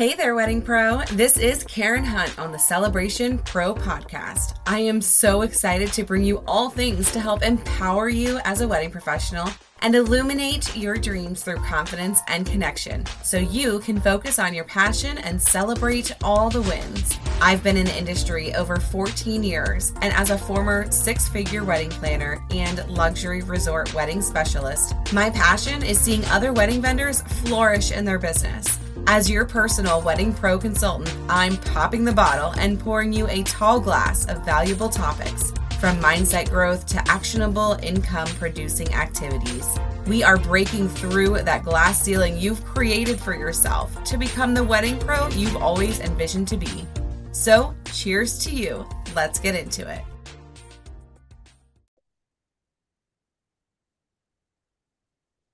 Hey 0.00 0.14
there, 0.14 0.34
Wedding 0.34 0.62
Pro. 0.62 1.02
This 1.12 1.36
is 1.36 1.62
Carin 1.64 2.04
Hunt 2.04 2.38
on 2.38 2.52
the 2.52 2.58
Celebration 2.58 3.36
Pro 3.36 3.74
podcast. 3.74 4.58
I 4.66 4.78
am 4.78 5.02
so 5.02 5.42
excited 5.42 5.92
to 5.92 6.04
bring 6.04 6.24
you 6.24 6.42
all 6.48 6.70
things 6.70 7.10
to 7.12 7.20
help 7.20 7.42
empower 7.42 8.08
you 8.08 8.40
as 8.44 8.62
a 8.62 8.66
wedding 8.66 8.90
professional 8.90 9.50
and 9.82 9.94
illuminate 9.94 10.74
your 10.74 10.96
dreams 10.96 11.42
through 11.42 11.56
confidence 11.56 12.20
and 12.28 12.46
connection 12.46 13.04
so 13.22 13.36
you 13.36 13.80
can 13.80 14.00
focus 14.00 14.38
on 14.38 14.54
your 14.54 14.64
passion 14.64 15.18
and 15.18 15.40
celebrate 15.40 16.12
all 16.24 16.48
the 16.48 16.62
wins. 16.62 17.18
I've 17.42 17.62
been 17.62 17.76
in 17.76 17.84
the 17.84 17.98
industry 17.98 18.54
over 18.54 18.76
14 18.76 19.42
years, 19.42 19.92
and 20.00 20.14
as 20.14 20.30
a 20.30 20.38
former 20.38 20.90
six 20.90 21.28
figure 21.28 21.62
wedding 21.62 21.90
planner 21.90 22.42
and 22.52 22.88
luxury 22.88 23.42
resort 23.42 23.92
wedding 23.92 24.22
specialist, 24.22 24.94
my 25.12 25.28
passion 25.28 25.82
is 25.82 26.00
seeing 26.00 26.24
other 26.26 26.54
wedding 26.54 26.80
vendors 26.80 27.20
flourish 27.44 27.92
in 27.92 28.06
their 28.06 28.18
business. 28.18 28.79
As 29.12 29.28
your 29.28 29.44
personal 29.44 30.00
wedding 30.00 30.32
pro 30.32 30.56
consultant, 30.56 31.12
I'm 31.28 31.56
popping 31.56 32.04
the 32.04 32.12
bottle 32.12 32.52
and 32.60 32.78
pouring 32.78 33.12
you 33.12 33.26
a 33.26 33.42
tall 33.42 33.80
glass 33.80 34.24
of 34.26 34.44
valuable 34.44 34.88
topics 34.88 35.50
from 35.80 35.96
mindset 36.00 36.48
growth 36.48 36.86
to 36.86 37.02
actionable 37.10 37.76
income 37.82 38.28
producing 38.38 38.94
activities. 38.94 39.66
We 40.06 40.22
are 40.22 40.36
breaking 40.36 40.90
through 40.90 41.42
that 41.42 41.64
glass 41.64 42.00
ceiling 42.00 42.38
you've 42.38 42.64
created 42.64 43.18
for 43.18 43.34
yourself 43.34 44.00
to 44.04 44.16
become 44.16 44.54
the 44.54 44.62
wedding 44.62 44.96
pro 45.00 45.26
you've 45.30 45.56
always 45.56 45.98
envisioned 45.98 46.46
to 46.46 46.56
be. 46.56 46.86
So, 47.32 47.74
cheers 47.92 48.38
to 48.44 48.54
you. 48.54 48.86
Let's 49.16 49.40
get 49.40 49.56
into 49.56 49.90
it. 49.92 50.02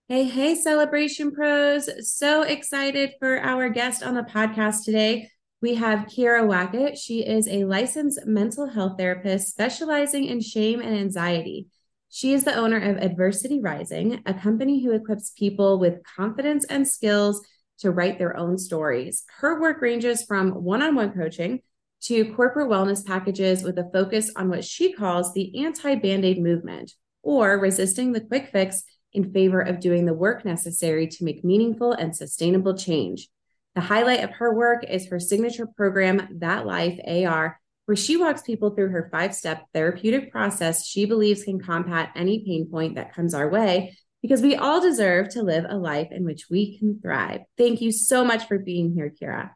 Hey, 0.08 0.22
hey, 0.22 0.54
Celebration 0.54 1.32
Pros. 1.32 1.90
So 2.16 2.42
excited 2.42 3.14
for 3.18 3.40
our 3.40 3.68
guest 3.68 4.04
on 4.04 4.14
the 4.14 4.22
podcast 4.22 4.84
today. 4.84 5.30
We 5.60 5.74
have 5.74 6.06
Kyira 6.06 6.46
Wackett. 6.46 6.96
She 6.96 7.26
is 7.26 7.48
a 7.48 7.64
licensed 7.64 8.24
mental 8.24 8.68
health 8.68 8.98
therapist 8.98 9.48
specializing 9.48 10.26
in 10.26 10.40
shame 10.40 10.80
and 10.80 10.96
anxiety. 10.96 11.66
She 12.08 12.32
is 12.32 12.44
the 12.44 12.54
owner 12.54 12.78
of 12.78 12.98
Adversity 12.98 13.60
Rising, 13.60 14.22
a 14.26 14.32
company 14.32 14.80
who 14.80 14.92
equips 14.92 15.32
people 15.36 15.80
with 15.80 16.04
confidence 16.04 16.64
and 16.66 16.86
skills 16.86 17.44
to 17.80 17.90
write 17.90 18.20
their 18.20 18.36
own 18.36 18.58
stories. 18.58 19.24
Her 19.38 19.60
work 19.60 19.82
ranges 19.82 20.22
from 20.22 20.52
one 20.52 20.82
on 20.82 20.94
one 20.94 21.14
coaching 21.14 21.62
to 22.02 22.32
corporate 22.34 22.68
wellness 22.68 23.04
packages 23.04 23.64
with 23.64 23.76
a 23.76 23.90
focus 23.92 24.30
on 24.36 24.50
what 24.50 24.64
she 24.64 24.92
calls 24.92 25.34
the 25.34 25.64
anti 25.64 25.96
band 25.96 26.24
aid 26.24 26.40
movement 26.40 26.92
or 27.24 27.58
resisting 27.58 28.12
the 28.12 28.20
quick 28.20 28.50
fix 28.52 28.84
in 29.16 29.32
favor 29.32 29.60
of 29.60 29.80
doing 29.80 30.04
the 30.04 30.14
work 30.14 30.44
necessary 30.44 31.08
to 31.08 31.24
make 31.24 31.44
meaningful 31.44 31.92
and 31.92 32.14
sustainable 32.14 32.76
change. 32.76 33.28
The 33.74 33.80
highlight 33.80 34.22
of 34.22 34.30
her 34.30 34.54
work 34.54 34.84
is 34.84 35.08
her 35.08 35.18
signature 35.18 35.66
program, 35.66 36.28
That 36.38 36.66
Life 36.66 36.98
AR, 37.06 37.60
where 37.86 37.96
she 37.96 38.16
walks 38.16 38.42
people 38.42 38.70
through 38.70 38.90
her 38.90 39.08
five 39.10 39.34
step 39.34 39.64
therapeutic 39.72 40.30
process 40.30 40.86
she 40.86 41.04
believes 41.04 41.44
can 41.44 41.60
combat 41.60 42.10
any 42.14 42.44
pain 42.44 42.68
point 42.70 42.94
that 42.94 43.14
comes 43.14 43.34
our 43.34 43.48
way 43.48 43.96
because 44.22 44.42
we 44.42 44.56
all 44.56 44.80
deserve 44.80 45.28
to 45.30 45.42
live 45.42 45.64
a 45.68 45.76
life 45.76 46.08
in 46.10 46.24
which 46.24 46.46
we 46.50 46.78
can 46.78 47.00
thrive. 47.00 47.40
Thank 47.56 47.80
you 47.80 47.92
so 47.92 48.24
much 48.24 48.46
for 48.48 48.58
being 48.58 48.92
here, 48.92 49.12
Kyira. 49.20 49.50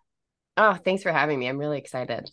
Oh, 0.57 0.75
thanks 0.75 1.03
for 1.03 1.13
having 1.13 1.39
me. 1.39 1.49
I'm 1.49 1.59
really 1.59 1.79
excited. 1.79 2.31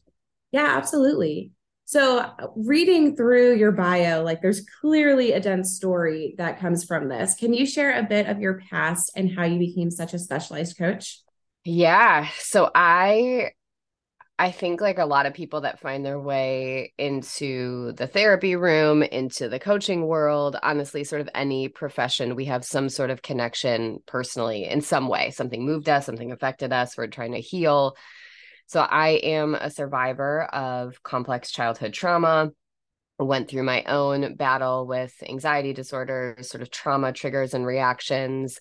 Yeah, 0.52 0.76
absolutely. 0.78 1.52
So, 1.88 2.30
reading 2.58 3.16
through 3.16 3.56
your 3.56 3.72
bio, 3.72 4.22
like 4.22 4.42
there's 4.42 4.66
clearly 4.82 5.32
a 5.32 5.40
dense 5.40 5.74
story 5.74 6.36
that 6.38 6.60
comes 6.60 6.84
from 6.84 7.08
this. 7.08 7.34
Can 7.36 7.54
you 7.54 7.66
share 7.66 7.98
a 7.98 8.04
bit 8.04 8.28
of 8.28 8.42
your 8.42 8.60
past 8.70 9.14
and 9.16 9.34
how 9.34 9.46
you 9.46 9.58
became 9.58 9.90
such 9.90 10.14
a 10.14 10.20
specialized 10.20 10.78
coach? 10.78 11.22
Yeah. 11.64 12.28
So, 12.40 12.70
I 12.76 13.52
I 14.38 14.52
think 14.52 14.82
like 14.82 14.98
a 14.98 15.06
lot 15.06 15.28
of 15.28 15.34
people 15.34 15.62
that 15.62 15.80
find 15.80 16.06
their 16.06 16.20
way 16.20 16.92
into 16.98 17.94
the 17.94 18.06
therapy 18.06 18.58
room, 18.58 19.02
into 19.02 19.48
the 19.48 19.58
coaching 19.58 20.06
world, 20.06 20.58
honestly, 20.62 21.06
sort 21.06 21.22
of 21.22 21.30
any 21.34 21.70
profession, 21.70 22.36
we 22.36 22.46
have 22.46 22.66
some 22.66 22.90
sort 22.90 23.12
of 23.12 23.22
connection 23.22 24.00
personally 24.06 24.66
in 24.66 24.82
some 24.82 25.08
way. 25.08 25.32
Something 25.32 25.66
moved 25.66 25.88
us, 25.88 26.06
something 26.06 26.34
affected 26.34 26.74
us, 26.74 26.98
we're 26.98 27.08
trying 27.08 27.32
to 27.32 27.40
heal 27.40 27.96
so 28.68 28.82
I 28.82 29.10
am 29.10 29.56
a 29.56 29.70
survivor 29.70 30.44
of 30.44 31.02
complex 31.02 31.52
childhood 31.52 31.94
trauma. 31.94 32.52
Went 33.20 33.50
through 33.50 33.64
my 33.64 33.84
own 33.86 34.36
battle 34.36 34.86
with 34.86 35.12
anxiety 35.28 35.74
disorders, 35.74 36.50
sort 36.50 36.62
of 36.62 36.70
trauma 36.70 37.12
triggers 37.12 37.56
and 37.56 37.66
reactions, 37.66 38.60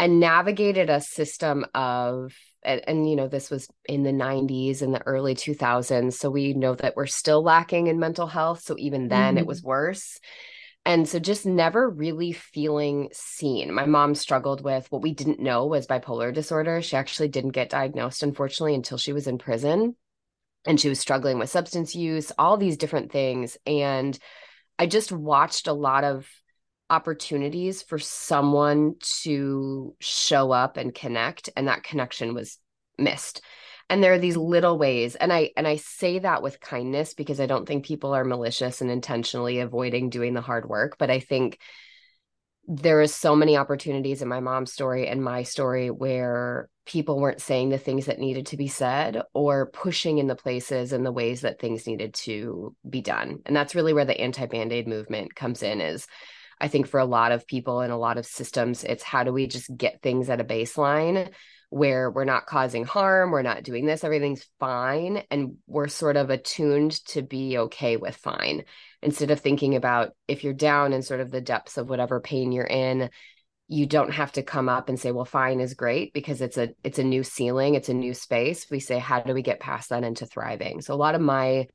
and 0.00 0.18
navigated 0.18 0.90
a 0.90 1.00
system 1.00 1.64
of 1.74 2.34
and, 2.62 2.82
and, 2.86 3.08
you 3.08 3.16
know 3.16 3.28
this 3.28 3.50
was 3.50 3.68
in 3.86 4.02
the 4.02 4.10
90s 4.10 4.82
and 4.82 4.94
the 4.94 5.02
early 5.06 5.34
2000s 5.34 6.12
so 6.14 6.30
we 6.30 6.52
know 6.52 6.74
that 6.74 6.94
we're 6.96 7.06
still 7.06 7.42
lacking 7.42 7.86
in 7.86 7.98
mental 7.98 8.26
health 8.26 8.60
so 8.62 8.74
even 8.78 9.08
then 9.08 9.34
mm-hmm. 9.34 9.38
it 9.38 9.46
was 9.46 9.62
worse 9.62 10.18
and 10.86 11.08
so 11.08 11.18
just 11.18 11.44
never 11.44 11.88
really 11.88 12.32
feeling 12.32 13.10
seen. 13.12 13.72
My 13.72 13.84
mom 13.84 14.14
struggled 14.14 14.62
with 14.62 14.90
what 14.90 15.02
we 15.02 15.12
didn't 15.12 15.40
know 15.40 15.66
was 15.66 15.86
bipolar 15.86 16.32
disorder. 16.32 16.80
She 16.80 16.96
actually 16.96 17.28
didn't 17.28 17.50
get 17.50 17.70
diagnosed, 17.70 18.22
unfortunately, 18.22 18.74
until 18.74 18.96
she 18.96 19.12
was 19.12 19.26
in 19.26 19.38
prison. 19.38 19.94
And 20.66 20.80
she 20.80 20.88
was 20.88 21.00
struggling 21.00 21.38
with 21.38 21.50
substance 21.50 21.94
use, 21.94 22.32
all 22.38 22.56
these 22.56 22.76
different 22.76 23.12
things. 23.12 23.56
And 23.66 24.18
I 24.78 24.86
just 24.86 25.12
watched 25.12 25.68
a 25.68 25.72
lot 25.72 26.04
of 26.04 26.28
opportunities 26.88 27.82
for 27.82 27.98
someone 27.98 28.96
to 29.22 29.94
show 30.00 30.50
up 30.50 30.76
and 30.76 30.94
connect. 30.94 31.50
And 31.56 31.68
that 31.68 31.84
connection 31.84 32.34
was 32.34 32.58
missed 32.98 33.42
and 33.90 34.02
there 34.02 34.14
are 34.14 34.18
these 34.18 34.36
little 34.36 34.78
ways 34.78 35.16
and 35.16 35.32
i 35.32 35.50
and 35.56 35.68
i 35.68 35.76
say 35.76 36.18
that 36.20 36.42
with 36.42 36.60
kindness 36.60 37.12
because 37.12 37.40
i 37.40 37.46
don't 37.46 37.66
think 37.66 37.84
people 37.84 38.14
are 38.14 38.24
malicious 38.24 38.80
and 38.80 38.90
intentionally 38.90 39.58
avoiding 39.58 40.08
doing 40.08 40.32
the 40.32 40.40
hard 40.40 40.66
work 40.68 40.96
but 40.98 41.10
i 41.10 41.20
think 41.20 41.58
there 42.66 43.00
is 43.00 43.12
so 43.12 43.34
many 43.34 43.56
opportunities 43.56 44.22
in 44.22 44.28
my 44.28 44.38
mom's 44.38 44.72
story 44.72 45.08
and 45.08 45.22
my 45.22 45.42
story 45.42 45.90
where 45.90 46.68
people 46.86 47.18
weren't 47.18 47.40
saying 47.40 47.68
the 47.68 47.78
things 47.78 48.06
that 48.06 48.20
needed 48.20 48.46
to 48.46 48.56
be 48.56 48.68
said 48.68 49.22
or 49.34 49.66
pushing 49.70 50.18
in 50.18 50.28
the 50.28 50.36
places 50.36 50.92
and 50.92 51.04
the 51.04 51.12
ways 51.12 51.40
that 51.40 51.58
things 51.58 51.86
needed 51.86 52.14
to 52.14 52.74
be 52.88 53.00
done. 53.00 53.40
And 53.46 53.56
that's 53.56 53.74
really 53.74 53.92
where 53.92 54.04
the 54.04 54.20
anti-band-aid 54.20 54.86
movement 54.86 55.34
comes 55.34 55.62
in 55.62 55.80
is 55.80 56.06
i 56.60 56.68
think 56.68 56.86
for 56.86 57.00
a 57.00 57.04
lot 57.04 57.32
of 57.32 57.46
people 57.46 57.80
and 57.80 57.92
a 57.92 57.96
lot 57.96 58.18
of 58.18 58.26
systems 58.26 58.84
it's 58.84 59.02
how 59.02 59.24
do 59.24 59.32
we 59.32 59.46
just 59.46 59.74
get 59.76 60.02
things 60.02 60.28
at 60.30 60.40
a 60.40 60.44
baseline 60.44 61.30
where 61.70 62.10
we're 62.10 62.24
not 62.24 62.46
causing 62.46 62.84
harm, 62.84 63.30
we're 63.30 63.42
not 63.42 63.62
doing 63.62 63.86
this, 63.86 64.04
everything's 64.04 64.44
fine. 64.58 65.22
And 65.30 65.56
we're 65.66 65.88
sort 65.88 66.16
of 66.16 66.30
attuned 66.30 66.92
to 67.06 67.22
be 67.22 67.58
okay 67.58 67.96
with 67.96 68.16
fine 68.16 68.64
instead 69.02 69.30
of 69.30 69.40
thinking 69.40 69.76
about 69.76 70.10
if 70.28 70.44
you're 70.44 70.52
down 70.52 70.92
in 70.92 71.02
sort 71.02 71.20
of 71.20 71.30
the 71.30 71.40
depths 71.40 71.78
of 71.78 71.88
whatever 71.88 72.20
pain 72.20 72.52
you're 72.52 72.64
in 72.64 73.10
you 73.72 73.86
don't 73.86 74.12
have 74.12 74.32
to 74.32 74.42
come 74.42 74.68
up 74.68 74.88
and 74.88 74.98
say 74.98 75.12
well 75.12 75.24
fine 75.24 75.60
is 75.60 75.74
great 75.74 76.12
because 76.12 76.40
it's 76.40 76.58
a 76.58 76.70
it's 76.82 76.98
a 76.98 77.04
new 77.04 77.22
ceiling 77.22 77.76
it's 77.76 77.88
a 77.88 77.94
new 77.94 78.12
space 78.12 78.66
we 78.68 78.80
say 78.80 78.98
how 78.98 79.20
do 79.20 79.32
we 79.32 79.42
get 79.42 79.60
past 79.60 79.90
that 79.90 80.02
into 80.02 80.26
thriving 80.26 80.80
so 80.80 80.92
a 80.92 80.96
lot 80.96 81.14
of 81.14 81.20
my 81.20 81.68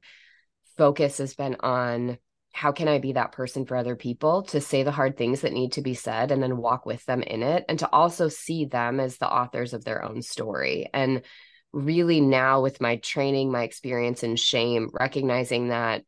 focus 0.77 1.19
has 1.19 1.33
been 1.35 1.55
on 1.61 2.17
how 2.55 2.71
can 2.71 2.87
I 2.87 2.99
be 2.99 3.11
that 3.11 3.33
person 3.33 3.65
for 3.65 3.75
other 3.75 3.97
people 3.97 4.43
to 4.43 4.61
say 4.61 4.83
the 4.83 4.91
hard 4.91 5.17
things 5.17 5.41
that 5.41 5.51
need 5.51 5.73
to 5.73 5.81
be 5.81 5.93
said 5.93 6.31
and 6.31 6.41
then 6.41 6.55
walk 6.55 6.85
with 6.85 7.03
them 7.03 7.21
in 7.21 7.43
it 7.43 7.65
and 7.67 7.77
to 7.79 7.89
also 7.91 8.29
see 8.29 8.63
them 8.63 9.01
as 9.01 9.17
the 9.17 9.29
authors 9.29 9.73
of 9.73 9.83
their 9.83 10.01
own 10.01 10.21
story. 10.21 10.89
And 10.93 11.23
really 11.73 12.21
now 12.21 12.61
with 12.61 12.79
my 12.79 12.95
training, 12.95 13.51
my 13.51 13.63
experience 13.63 14.23
in 14.23 14.37
shame, 14.37 14.89
recognizing 14.97 15.67
that 15.67 16.03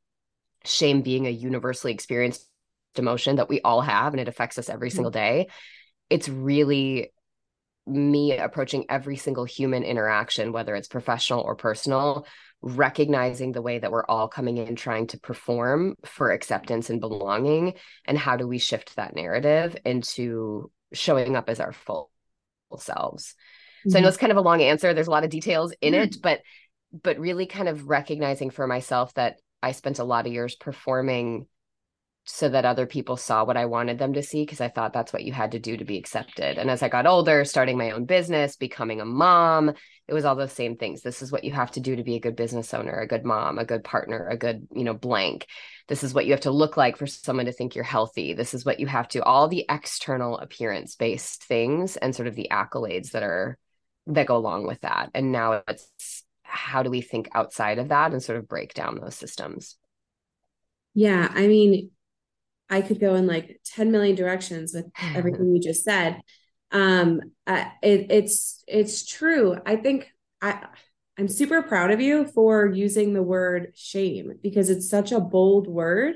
shame 0.64 1.02
being 1.02 1.28
a 1.28 1.32
universally 1.32 1.92
experienced 1.92 2.48
emotion 2.96 3.36
that 3.36 3.50
we 3.50 3.60
all 3.60 3.82
have 3.82 4.14
and 4.14 4.22
it 4.22 4.30
affects 4.30 4.58
us 4.58 4.70
every 4.70 4.88
mm-hmm. 4.88 4.96
single 4.96 5.12
day, 5.12 5.48
it's 6.10 6.30
really 6.30 7.12
me 7.86 8.38
approaching 8.38 8.86
every 8.88 9.18
single 9.18 9.44
human 9.44 9.84
interaction, 9.84 10.54
whether 10.54 10.76
it's 10.76 10.88
professional 10.88 11.42
or 11.42 11.56
personal, 11.56 12.26
recognizing 12.62 13.52
the 13.52 13.62
way 13.62 13.80
that 13.80 13.92
we're 13.92 14.06
all 14.06 14.28
coming 14.28 14.58
in 14.58 14.76
trying 14.76 15.08
to 15.08 15.20
perform 15.20 15.96
for 16.06 16.32
acceptance 16.32 16.90
and 16.90 17.00
belonging 17.00 17.74
and 18.06 18.18
how 18.18 18.36
do 18.36 18.48
we 18.48 18.58
shift 18.58 18.96
that 18.96 19.16
narrative 19.16 19.76
into 19.86 20.72
showing 20.94 21.36
up 21.36 21.50
as 21.50 21.60
our 21.60 21.72
full 21.72 22.10
selves 22.78 23.36
mm-hmm. 23.80 23.92
so 23.92 23.98
i 23.98 24.02
know 24.02 24.06
mm-hmm. 24.06 24.10
it's 24.10 24.18
kind 24.18 24.32
of 24.32 24.38
a 24.38 24.42
long 24.42 24.62
answer 24.62 24.94
there's 24.94 25.08
a 25.08 25.12
lot 25.12 25.24
of 25.24 25.30
details 25.30 25.74
in 25.82 25.94
mm-hmm. 25.94 26.04
it 26.04 26.18
but 26.22 26.42
but 27.04 27.20
really 27.20 27.46
kind 27.46 27.70
of 27.70 27.88
recognizing 27.88 28.50
for 28.50 28.66
myself 28.66 29.14
that 29.14 29.40
i 29.62 29.72
spent 29.72 30.00
a 30.00 30.04
lot 30.04 30.26
of 30.26 30.34
years 30.34 30.56
performing 30.56 31.46
so 32.30 32.50
that 32.50 32.66
other 32.66 32.86
people 32.86 33.16
saw 33.16 33.46
what 33.46 33.56
I 33.56 33.66
wanted 33.66 34.00
them 34.00 34.14
to 34.14 34.22
see 34.22 34.44
because 34.44 34.60
I 34.60 34.68
thought 34.68 34.92
that's 34.92 35.14
what 35.14 35.24
you 35.24 35.32
had 35.32 35.54
to 35.54 35.60
do 35.60 35.78
to 35.78 35.86
be 35.86 35.98
accepted. 35.98 36.58
And 36.58 36.70
as 36.70 36.84
I 36.84 36.90
got 36.90 37.08
older, 37.08 37.46
starting 37.46 37.78
my 37.78 37.92
own 37.92 38.04
business, 38.04 38.58
becoming 38.58 39.00
a 39.00 39.06
mom, 39.06 39.70
it 40.10 40.14
was 40.14 40.26
all 40.26 40.36
those 40.36 40.52
same 40.52 40.76
things. 40.76 41.02
This 41.02 41.22
is 41.22 41.32
what 41.32 41.46
you 41.46 41.54
have 41.54 41.72
to 41.72 41.80
do 41.80 41.96
to 41.96 42.04
be 42.04 42.16
a 42.16 42.20
good 42.20 42.36
business 42.36 42.74
owner, 42.74 43.00
a 43.00 43.08
good 43.08 43.24
mom, 43.24 43.58
a 43.58 43.66
good 43.66 43.86
partner, 43.86 44.28
a 44.28 44.36
good, 44.36 44.68
you 44.76 44.84
know, 44.84 44.94
blank. 44.94 45.48
This 45.88 46.04
is 46.04 46.14
what 46.14 46.26
you 46.26 46.34
have 46.34 46.42
to 46.42 46.52
look 46.52 46.76
like 46.76 46.98
for 46.98 47.08
someone 47.08 47.46
to 47.46 47.54
think 47.54 47.76
you're 47.76 47.86
healthy. 47.86 48.34
This 48.34 48.54
is 48.54 48.66
what 48.66 48.82
you 48.82 48.88
have 48.88 49.08
to 49.10 49.24
all 49.24 49.48
the 49.48 49.66
external 49.70 50.38
appearance 50.38 50.96
based 50.96 51.46
things 51.46 51.96
and 51.96 52.14
sort 52.14 52.28
of 52.28 52.36
the 52.36 52.50
accolades 52.52 53.12
that 53.12 53.24
are 53.24 53.58
that 54.08 54.28
go 54.28 54.36
along 54.36 54.68
with 54.68 54.82
that. 54.82 55.12
And 55.14 55.32
now 55.32 55.64
it's 55.66 56.24
how 56.42 56.84
do 56.84 56.90
we 56.90 57.00
think 57.00 57.30
outside 57.34 57.80
of 57.80 57.88
that 57.90 58.12
and 58.12 58.22
sort 58.22 58.38
of 58.38 58.50
break 58.50 58.74
down 58.74 59.00
those 59.00 59.16
systems? 59.16 59.78
Yeah, 60.94 61.32
I 61.34 61.48
mean, 61.48 61.92
I 62.70 62.82
could 62.82 63.00
go 63.00 63.16
in 63.16 63.28
like 63.28 63.60
10 63.66 63.92
million 63.92 64.16
directions 64.16 64.74
with 64.74 64.86
everything 65.16 65.54
you 65.54 65.62
just 65.62 65.84
said. 65.84 66.22
Um, 66.72 67.22
uh, 67.46 67.66
it, 67.82 68.08
it's 68.10 68.64
it's 68.68 69.06
true. 69.06 69.58
I 69.66 69.78
think 69.78 70.12
I 70.42 70.66
I'm 71.18 71.28
super 71.28 71.62
proud 71.64 71.92
of 71.92 72.02
you 72.02 72.26
for 72.26 72.68
using 72.68 73.14
the 73.14 73.24
word 73.24 73.72
shame 73.76 74.34
because 74.44 74.70
it's 74.70 74.90
such 74.90 75.12
a 75.12 75.20
bold 75.20 75.68
word. 75.68 76.16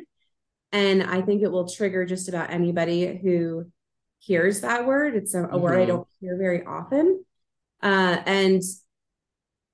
And 0.72 1.04
I 1.04 1.22
think 1.22 1.42
it 1.42 1.52
will 1.52 1.68
trigger 1.68 2.06
just 2.06 2.30
about 2.30 2.52
anybody 2.52 3.18
who 3.22 3.66
hears 4.20 4.62
that 4.62 4.86
word. 4.86 5.16
It's 5.16 5.34
a, 5.34 5.44
a 5.44 5.48
mm-hmm. 5.48 5.60
word 5.60 5.74
I 5.74 5.80
mm-hmm. 5.80 5.88
don't 5.88 6.08
hear 6.20 6.38
very 6.38 6.64
often. 6.66 7.26
Uh, 7.82 8.22
and 8.26 8.62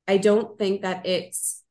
I 0.07 0.18
don't 0.18 0.57
think 0.57 0.83
that 0.83 1.06
it's 1.06 1.62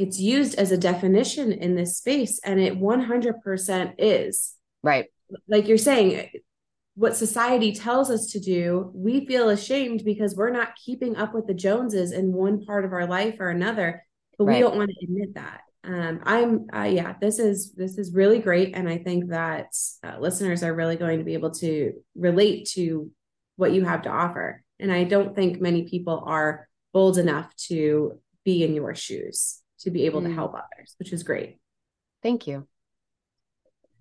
it's 0.00 0.18
used 0.18 0.54
as 0.58 0.72
a 0.72 0.78
definition 0.78 1.52
in 1.52 1.74
this 1.74 1.98
space 1.98 2.40
and 2.44 2.58
it 2.58 2.80
100% 2.80 3.94
is. 3.98 4.54
Right. 4.82 5.06
Like 5.46 5.68
you're 5.68 5.78
saying 5.78 6.30
what 6.94 7.16
society 7.16 7.72
tells 7.72 8.10
us 8.10 8.26
to 8.26 8.40
do 8.40 8.90
we 8.94 9.24
feel 9.24 9.48
ashamed 9.48 10.04
because 10.04 10.34
we're 10.34 10.50
not 10.50 10.76
keeping 10.76 11.16
up 11.16 11.32
with 11.32 11.46
the 11.46 11.54
joneses 11.54 12.12
in 12.12 12.32
one 12.32 12.64
part 12.64 12.84
of 12.84 12.92
our 12.92 13.06
life 13.06 13.36
or 13.38 13.48
another 13.48 14.04
but 14.36 14.44
right. 14.44 14.54
we 14.54 14.60
don't 14.60 14.76
want 14.76 14.90
to 14.90 15.04
admit 15.04 15.34
that. 15.34 15.60
Um, 15.82 16.20
i'm 16.24 16.66
uh, 16.74 16.82
yeah 16.82 17.14
this 17.18 17.38
is 17.38 17.72
this 17.72 17.96
is 17.96 18.12
really 18.12 18.38
great 18.38 18.74
and 18.74 18.86
i 18.86 18.98
think 18.98 19.30
that 19.30 19.74
uh, 20.04 20.18
listeners 20.18 20.62
are 20.62 20.74
really 20.74 20.96
going 20.96 21.18
to 21.18 21.24
be 21.24 21.32
able 21.32 21.52
to 21.52 21.94
relate 22.14 22.66
to 22.72 23.10
what 23.56 23.72
you 23.72 23.84
have 23.86 24.02
to 24.02 24.10
offer 24.10 24.62
and 24.78 24.92
i 24.92 25.04
don't 25.04 25.34
think 25.34 25.58
many 25.58 25.84
people 25.84 26.22
are 26.26 26.68
bold 26.92 27.16
enough 27.16 27.54
to 27.56 28.20
be 28.44 28.62
in 28.62 28.74
your 28.74 28.94
shoes 28.94 29.59
to 29.80 29.90
be 29.90 30.06
able 30.06 30.20
mm. 30.20 30.28
to 30.28 30.34
help 30.34 30.54
others, 30.54 30.94
which 30.98 31.12
is 31.12 31.22
great. 31.22 31.58
Thank 32.22 32.46
you. 32.46 32.66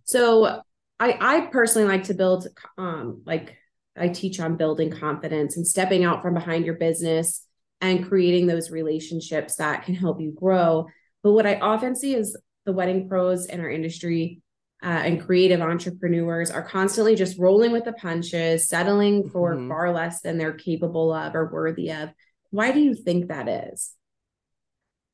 So 0.04 0.62
I 1.00 1.18
I 1.20 1.42
personally 1.52 1.88
like 1.88 2.06
to 2.06 2.14
build 2.14 2.48
um 2.78 3.22
like 3.26 3.56
I 3.98 4.10
teach 4.10 4.40
on 4.40 4.58
building 4.58 4.92
confidence 4.92 5.58
and 5.58 5.68
stepping 5.68 6.04
out 6.04 6.22
from 6.22 6.34
behind 6.34 6.66
your 6.66 6.76
business 6.76 7.46
and 7.82 8.08
creating 8.08 8.48
those 8.48 8.72
relationships 8.72 9.56
that 9.56 9.84
can 9.84 9.96
help 9.96 10.22
you 10.22 10.32
grow. 10.32 10.88
But 11.24 11.34
what 11.34 11.46
I 11.46 11.60
often 11.60 11.96
see 11.96 12.16
is 12.16 12.38
the 12.66 12.74
wedding 12.74 13.08
pros 13.08 13.46
in 13.46 13.60
our 13.60 13.70
industry 13.70 14.42
uh, 14.82 14.88
and 14.88 15.22
creative 15.22 15.62
entrepreneurs 15.62 16.52
are 16.52 16.64
constantly 16.64 17.16
just 17.16 17.38
rolling 17.38 17.72
with 17.72 17.84
the 17.84 17.94
punches, 17.94 18.70
settling 18.70 19.30
for 19.30 19.56
mm-hmm. 19.56 19.68
far 19.68 19.94
less 19.94 20.22
than 20.22 20.38
they're 20.38 20.54
capable 20.54 21.14
of 21.14 21.36
or 21.36 21.52
worthy 21.52 21.92
of. 21.92 22.10
Why 22.52 22.72
do 22.72 22.80
you 22.80 22.96
think 22.96 23.28
that 23.28 23.48
is? 23.48 23.94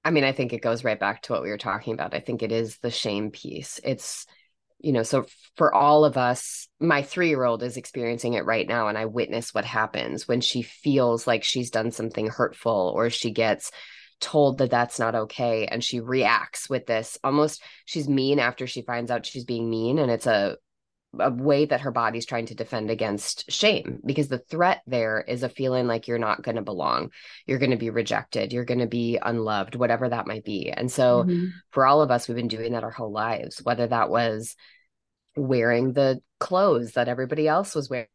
I 0.06 0.12
mean, 0.12 0.24
I 0.24 0.31
think 0.31 0.54
it 0.54 0.62
goes 0.62 0.84
right 0.84 1.00
back 1.00 1.24
to 1.24 1.34
what 1.34 1.42
we 1.42 1.50
were 1.50 1.57
talking 1.57 1.94
about. 1.94 2.13
I 2.13 2.19
think 2.19 2.44
it 2.44 2.52
is 2.52 2.78
the 2.78 2.92
shame 2.92 3.31
piece. 3.31 3.80
It's, 3.84 4.28
you 4.80 4.92
know, 4.92 5.02
so 5.02 5.25
for 5.57 5.74
all 5.74 6.06
of 6.06 6.16
us, 6.16 6.68
my 6.80 7.02
three 7.02 7.30
year 7.30 7.44
old 7.44 7.63
is 7.63 7.75
experiencing 7.75 8.34
it 8.34 8.46
right 8.46 8.68
now. 8.68 8.88
And 8.88 9.00
I 9.00 9.06
witness 9.06 9.52
what 9.52 9.66
happens 9.66 10.28
when 10.28 10.42
she 10.42 10.62
feels 10.62 11.25
like 11.25 11.44
she's 11.44 11.72
done 11.72 11.90
something 11.90 12.28
hurtful 12.28 12.94
or 12.96 13.10
she 13.10 13.31
gets 13.31 13.72
told 14.22 14.60
that 14.60 14.69
that's 14.69 15.00
not 15.00 15.16
okay 15.16 15.66
and 15.66 15.84
she 15.84 16.00
reacts 16.00 16.69
with 16.69 16.86
this 16.86 17.18
almost 17.22 17.62
she's 17.84 18.08
mean 18.08 18.40
after 18.40 18.66
she 18.66 18.81
finds 18.81 19.12
out 19.12 19.25
she's 19.25 19.44
being 19.44 19.69
mean 19.69 20.00
and 20.00 20.10
it's 20.10 20.25
a 20.25 20.56
a 21.20 21.32
way 21.32 21.66
that 21.66 21.82
her 21.82 21.92
body's 21.92 22.26
trying 22.26 22.48
to 22.48 22.56
defend 22.56 22.90
against 22.90 23.52
shame 23.52 24.00
because 24.06 24.28
the 24.28 24.40
threat 24.40 24.82
there 24.88 25.22
is 25.22 25.44
a 25.44 25.50
feeling 25.50 25.88
like 25.88 26.08
you're 26.08 26.18
not 26.18 26.42
going 26.42 26.56
to 26.56 26.62
belong. 26.62 27.12
You're 27.46 27.60
going 27.60 27.72
to 27.72 27.78
be 27.78 27.90
rejected. 27.90 28.54
You're 28.54 28.66
going 28.66 28.80
to 28.80 28.88
be 28.88 29.18
unloved 29.22 29.76
whatever 29.76 30.10
that 30.10 30.28
might 30.28 30.44
be. 30.44 30.72
And 30.72 30.92
so 30.92 31.24
mm-hmm. 31.24 31.48
for 31.72 31.86
all 31.86 32.02
of 32.02 32.12
us 32.12 32.28
we've 32.28 32.36
been 32.36 32.48
doing 32.48 32.74
that 32.74 32.84
our 32.84 32.92
whole 32.92 33.12
lives 33.12 33.62
whether 33.64 33.88
that 33.88 34.10
was 34.10 34.56
wearing 35.36 35.94
the 35.94 36.22
clothes 36.40 36.94
that 36.94 37.08
everybody 37.08 37.48
else 37.48 37.76
was 37.76 37.90
wearing 37.90 38.08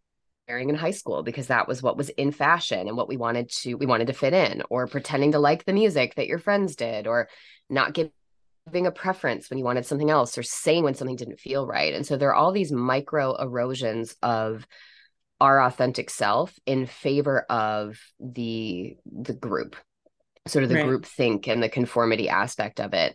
in 0.48 0.74
high 0.74 0.90
school 0.90 1.22
because 1.22 1.48
that 1.48 1.68
was 1.68 1.82
what 1.82 1.96
was 1.96 2.08
in 2.10 2.32
fashion 2.32 2.88
and 2.88 2.96
what 2.96 3.08
we 3.08 3.16
wanted 3.16 3.48
to 3.50 3.74
we 3.74 3.86
wanted 3.86 4.08
to 4.08 4.12
fit 4.12 4.32
in 4.32 4.62
or 4.70 4.86
pretending 4.86 5.32
to 5.32 5.38
like 5.38 5.64
the 5.64 5.72
music 5.72 6.14
that 6.16 6.26
your 6.26 6.38
friends 6.38 6.76
did 6.76 7.06
or 7.06 7.28
not 7.68 7.94
giving 8.66 8.86
a 8.86 8.92
preference 8.92 9.50
when 9.50 9.58
you 9.58 9.64
wanted 9.64 9.86
something 9.86 10.10
else 10.10 10.36
or 10.36 10.42
saying 10.42 10.84
when 10.84 10.94
something 10.94 11.16
didn't 11.16 11.40
feel 11.40 11.66
right. 11.66 11.94
And 11.94 12.06
so 12.06 12.16
there 12.16 12.30
are 12.30 12.34
all 12.34 12.52
these 12.52 12.72
micro 12.72 13.34
erosions 13.36 14.14
of 14.22 14.66
our 15.40 15.62
authentic 15.62 16.10
self 16.10 16.58
in 16.66 16.86
favor 16.86 17.40
of 17.48 17.98
the 18.20 18.96
the 19.06 19.32
group 19.32 19.74
sort 20.46 20.62
of 20.62 20.68
the 20.68 20.76
right. 20.76 20.86
group 20.86 21.06
think 21.06 21.48
and 21.48 21.62
the 21.62 21.68
conformity 21.68 22.28
aspect 22.28 22.80
of 22.80 22.92
it 22.94 23.14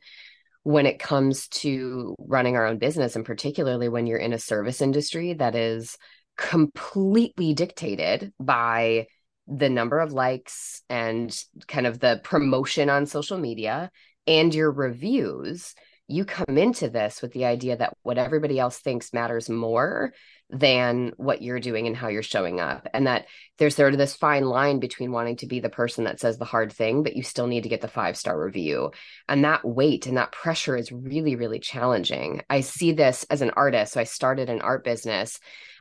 when 0.63 0.85
it 0.85 0.99
comes 0.99 1.47
to 1.49 2.15
running 2.19 2.55
our 2.55 2.65
own 2.65 2.77
business 2.77 3.15
and 3.15 3.25
particularly 3.25 3.89
when 3.89 4.07
you're 4.07 4.17
in 4.17 4.33
a 4.33 4.39
service 4.39 4.81
industry 4.81 5.33
that 5.33 5.55
is 5.55 5.97
completely 6.37 7.53
dictated 7.53 8.33
by 8.39 9.05
the 9.47 9.69
number 9.69 9.99
of 9.99 10.11
likes 10.11 10.81
and 10.89 11.37
kind 11.67 11.85
of 11.85 11.99
the 11.99 12.19
promotion 12.23 12.89
on 12.89 13.05
social 13.05 13.37
media 13.37 13.91
and 14.27 14.53
your 14.53 14.71
reviews, 14.71 15.73
you 16.07 16.25
come 16.25 16.57
into 16.57 16.89
this 16.89 17.21
with 17.21 17.33
the 17.33 17.45
idea 17.45 17.77
that 17.77 17.97
what 18.03 18.17
everybody 18.17 18.59
else 18.59 18.77
thinks 18.77 19.13
matters 19.13 19.49
more 19.49 20.13
than 20.51 21.11
what 21.17 21.41
you're 21.41 21.59
doing 21.59 21.87
and 21.87 21.95
how 21.95 22.07
you're 22.07 22.21
showing 22.21 22.59
up. 22.59 22.87
And 22.93 23.07
that 23.07 23.25
there's 23.57 23.75
sort 23.75 23.93
of 23.93 23.97
this 23.97 24.15
fine 24.15 24.45
line 24.45 24.79
between 24.79 25.11
wanting 25.11 25.37
to 25.37 25.47
be 25.47 25.59
the 25.59 25.69
person 25.69 26.03
that 26.03 26.19
says 26.19 26.37
the 26.37 26.45
hard 26.45 26.71
thing, 26.71 27.01
but 27.01 27.15
you 27.15 27.23
still 27.23 27.47
need 27.47 27.63
to 27.63 27.69
get 27.69 27.81
the 27.81 27.87
five 27.87 28.15
star 28.15 28.39
review. 28.39 28.91
And 29.27 29.43
that 29.43 29.65
weight 29.65 30.05
and 30.05 30.17
that 30.17 30.31
pressure 30.31 30.77
is 30.77 30.91
really, 30.91 31.35
really 31.35 31.59
challenging. 31.59 32.43
I 32.49 32.61
see 32.61 32.91
this 32.91 33.25
as 33.31 33.41
an 33.41 33.51
artist. 33.51 33.93
So 33.93 34.01
I 34.01 34.03
started 34.03 34.49
an 34.49 34.61
art 34.61 34.83
business 34.83 35.39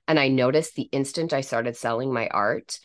and 0.08 0.18
I 0.18 0.28
noticed 0.28 0.74
the 0.74 0.88
instant 0.92 1.34
I 1.34 1.42
started 1.42 1.76
selling 1.76 2.12
my 2.12 2.28
art 2.28 2.78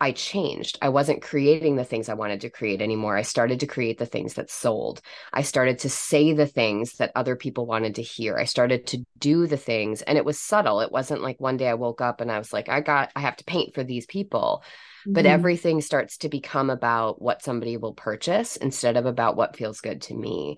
I 0.00 0.12
changed. 0.12 0.78
I 0.82 0.88
wasn't 0.88 1.22
creating 1.22 1.76
the 1.76 1.84
things 1.84 2.08
I 2.08 2.14
wanted 2.14 2.40
to 2.42 2.50
create 2.50 2.82
anymore. 2.82 3.16
I 3.16 3.22
started 3.22 3.60
to 3.60 3.66
create 3.66 3.96
the 3.96 4.06
things 4.06 4.34
that 4.34 4.50
sold. 4.50 5.00
I 5.32 5.42
started 5.42 5.78
to 5.80 5.88
say 5.88 6.32
the 6.32 6.46
things 6.46 6.94
that 6.94 7.12
other 7.14 7.36
people 7.36 7.64
wanted 7.64 7.94
to 7.94 8.02
hear. 8.02 8.36
I 8.36 8.44
started 8.44 8.86
to 8.88 9.04
do 9.18 9.46
the 9.46 9.56
things, 9.56 10.02
and 10.02 10.18
it 10.18 10.24
was 10.24 10.38
subtle. 10.38 10.80
It 10.80 10.92
wasn't 10.92 11.22
like 11.22 11.40
one 11.40 11.56
day 11.56 11.68
I 11.68 11.74
woke 11.74 12.00
up 12.00 12.20
and 12.20 12.30
I 12.30 12.38
was 12.38 12.52
like, 12.52 12.68
I 12.68 12.80
got, 12.80 13.12
I 13.14 13.20
have 13.20 13.36
to 13.36 13.44
paint 13.44 13.74
for 13.74 13.84
these 13.84 14.04
people. 14.04 14.62
Mm-hmm. 15.02 15.12
But 15.12 15.26
everything 15.26 15.80
starts 15.80 16.18
to 16.18 16.28
become 16.28 16.70
about 16.70 17.22
what 17.22 17.42
somebody 17.42 17.76
will 17.76 17.94
purchase 17.94 18.56
instead 18.56 18.96
of 18.96 19.06
about 19.06 19.36
what 19.36 19.56
feels 19.56 19.80
good 19.80 20.02
to 20.02 20.14
me. 20.14 20.56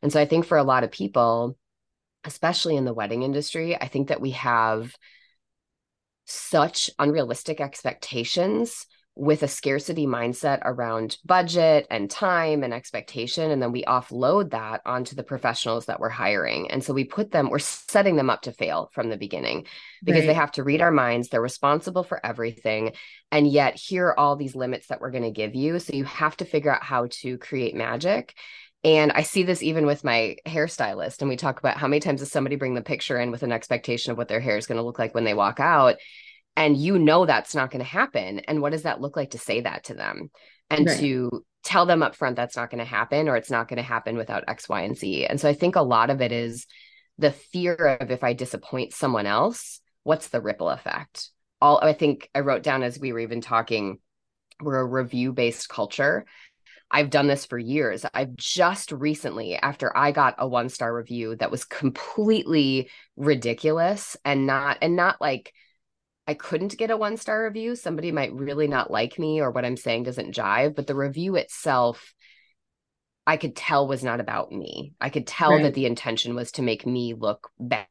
And 0.00 0.12
so 0.12 0.20
I 0.20 0.26
think 0.26 0.46
for 0.46 0.58
a 0.58 0.64
lot 0.64 0.84
of 0.84 0.90
people, 0.90 1.58
especially 2.24 2.76
in 2.76 2.84
the 2.84 2.94
wedding 2.94 3.22
industry, 3.22 3.74
I 3.74 3.88
think 3.88 4.08
that 4.08 4.20
we 4.20 4.30
have 4.30 4.94
such 6.26 6.90
unrealistic 6.98 7.60
expectations 7.60 8.86
with 9.18 9.42
a 9.42 9.48
scarcity 9.48 10.06
mindset 10.06 10.60
around 10.62 11.16
budget 11.24 11.86
and 11.90 12.10
time 12.10 12.62
and 12.62 12.74
expectation. 12.74 13.50
And 13.50 13.62
then 13.62 13.72
we 13.72 13.82
offload 13.84 14.50
that 14.50 14.82
onto 14.84 15.16
the 15.16 15.22
professionals 15.22 15.86
that 15.86 15.98
we're 15.98 16.10
hiring. 16.10 16.70
And 16.70 16.84
so 16.84 16.92
we 16.92 17.04
put 17.04 17.30
them, 17.30 17.48
we're 17.48 17.58
setting 17.58 18.16
them 18.16 18.28
up 18.28 18.42
to 18.42 18.52
fail 18.52 18.90
from 18.92 19.08
the 19.08 19.16
beginning 19.16 19.66
because 20.04 20.20
right. 20.20 20.26
they 20.26 20.34
have 20.34 20.52
to 20.52 20.64
read 20.64 20.82
our 20.82 20.90
minds. 20.90 21.30
They're 21.30 21.40
responsible 21.40 22.04
for 22.04 22.24
everything. 22.24 22.92
And 23.32 23.50
yet, 23.50 23.74
here 23.74 24.08
are 24.08 24.20
all 24.20 24.36
these 24.36 24.54
limits 24.54 24.88
that 24.88 25.00
we're 25.00 25.10
going 25.10 25.22
to 25.24 25.30
give 25.30 25.54
you. 25.54 25.78
So 25.78 25.94
you 25.94 26.04
have 26.04 26.36
to 26.36 26.44
figure 26.44 26.72
out 26.72 26.84
how 26.84 27.06
to 27.22 27.38
create 27.38 27.74
magic. 27.74 28.34
And 28.86 29.10
I 29.10 29.22
see 29.22 29.42
this 29.42 29.64
even 29.64 29.84
with 29.84 30.04
my 30.04 30.36
hairstylist. 30.46 31.20
And 31.20 31.28
we 31.28 31.34
talk 31.34 31.58
about 31.58 31.76
how 31.76 31.88
many 31.88 31.98
times 31.98 32.20
does 32.20 32.30
somebody 32.30 32.54
bring 32.54 32.74
the 32.74 32.82
picture 32.82 33.18
in 33.18 33.32
with 33.32 33.42
an 33.42 33.50
expectation 33.50 34.12
of 34.12 34.16
what 34.16 34.28
their 34.28 34.38
hair 34.38 34.56
is 34.56 34.68
going 34.68 34.76
to 34.76 34.84
look 34.84 35.00
like 35.00 35.12
when 35.12 35.24
they 35.24 35.34
walk 35.34 35.58
out. 35.58 35.96
And 36.56 36.76
you 36.76 36.96
know 36.96 37.26
that's 37.26 37.52
not 37.52 37.72
going 37.72 37.82
to 37.82 37.90
happen. 37.90 38.38
And 38.38 38.62
what 38.62 38.70
does 38.70 38.84
that 38.84 39.00
look 39.00 39.16
like 39.16 39.32
to 39.32 39.38
say 39.38 39.62
that 39.62 39.84
to 39.84 39.94
them? 39.94 40.30
And 40.70 40.86
right. 40.86 41.00
to 41.00 41.44
tell 41.64 41.84
them 41.84 42.00
up 42.00 42.14
front 42.14 42.36
that's 42.36 42.54
not 42.54 42.70
going 42.70 42.78
to 42.78 42.84
happen 42.84 43.28
or 43.28 43.36
it's 43.36 43.50
not 43.50 43.66
going 43.66 43.78
to 43.78 43.82
happen 43.82 44.16
without 44.16 44.44
X, 44.46 44.68
Y, 44.68 44.82
and 44.82 44.96
Z. 44.96 45.26
And 45.26 45.40
so 45.40 45.48
I 45.48 45.52
think 45.52 45.74
a 45.74 45.82
lot 45.82 46.10
of 46.10 46.20
it 46.20 46.30
is 46.30 46.66
the 47.18 47.32
fear 47.32 47.74
of 47.74 48.12
if 48.12 48.22
I 48.22 48.34
disappoint 48.34 48.92
someone 48.92 49.26
else, 49.26 49.80
what's 50.04 50.28
the 50.28 50.40
ripple 50.40 50.70
effect? 50.70 51.30
All 51.60 51.80
I 51.82 51.92
think 51.92 52.30
I 52.36 52.40
wrote 52.40 52.62
down 52.62 52.84
as 52.84 53.00
we 53.00 53.12
were 53.12 53.18
even 53.18 53.40
talking, 53.40 53.98
we're 54.60 54.78
a 54.78 54.86
review 54.86 55.32
based 55.32 55.68
culture. 55.68 56.24
I've 56.90 57.10
done 57.10 57.26
this 57.26 57.44
for 57.44 57.58
years. 57.58 58.04
I've 58.14 58.36
just 58.36 58.92
recently, 58.92 59.56
after 59.56 59.96
I 59.96 60.12
got 60.12 60.36
a 60.38 60.46
one 60.46 60.68
star 60.68 60.94
review 60.94 61.36
that 61.36 61.50
was 61.50 61.64
completely 61.64 62.90
ridiculous 63.16 64.16
and 64.24 64.46
not, 64.46 64.78
and 64.80 64.96
not 64.96 65.20
like, 65.20 65.52
I 66.28 66.34
couldn't 66.34 66.76
get 66.76 66.90
a 66.90 66.96
one 66.96 67.16
star 67.16 67.44
review. 67.44 67.76
Somebody 67.76 68.12
might 68.12 68.32
really 68.32 68.66
not 68.66 68.90
like 68.90 69.18
me 69.18 69.40
or 69.40 69.50
what 69.50 69.64
I'm 69.64 69.76
saying 69.76 70.04
doesn't 70.04 70.34
jive, 70.34 70.74
but 70.74 70.86
the 70.86 70.94
review 70.94 71.36
itself 71.36 72.14
I 73.26 73.36
could 73.36 73.56
tell 73.56 73.88
was 73.88 74.04
not 74.04 74.20
about 74.20 74.52
me. 74.52 74.92
I 75.00 75.10
could 75.10 75.26
tell 75.26 75.50
right. 75.50 75.62
that 75.64 75.74
the 75.74 75.86
intention 75.86 76.34
was 76.34 76.52
to 76.52 76.62
make 76.62 76.86
me 76.86 77.14
look 77.14 77.50
bad 77.58 77.86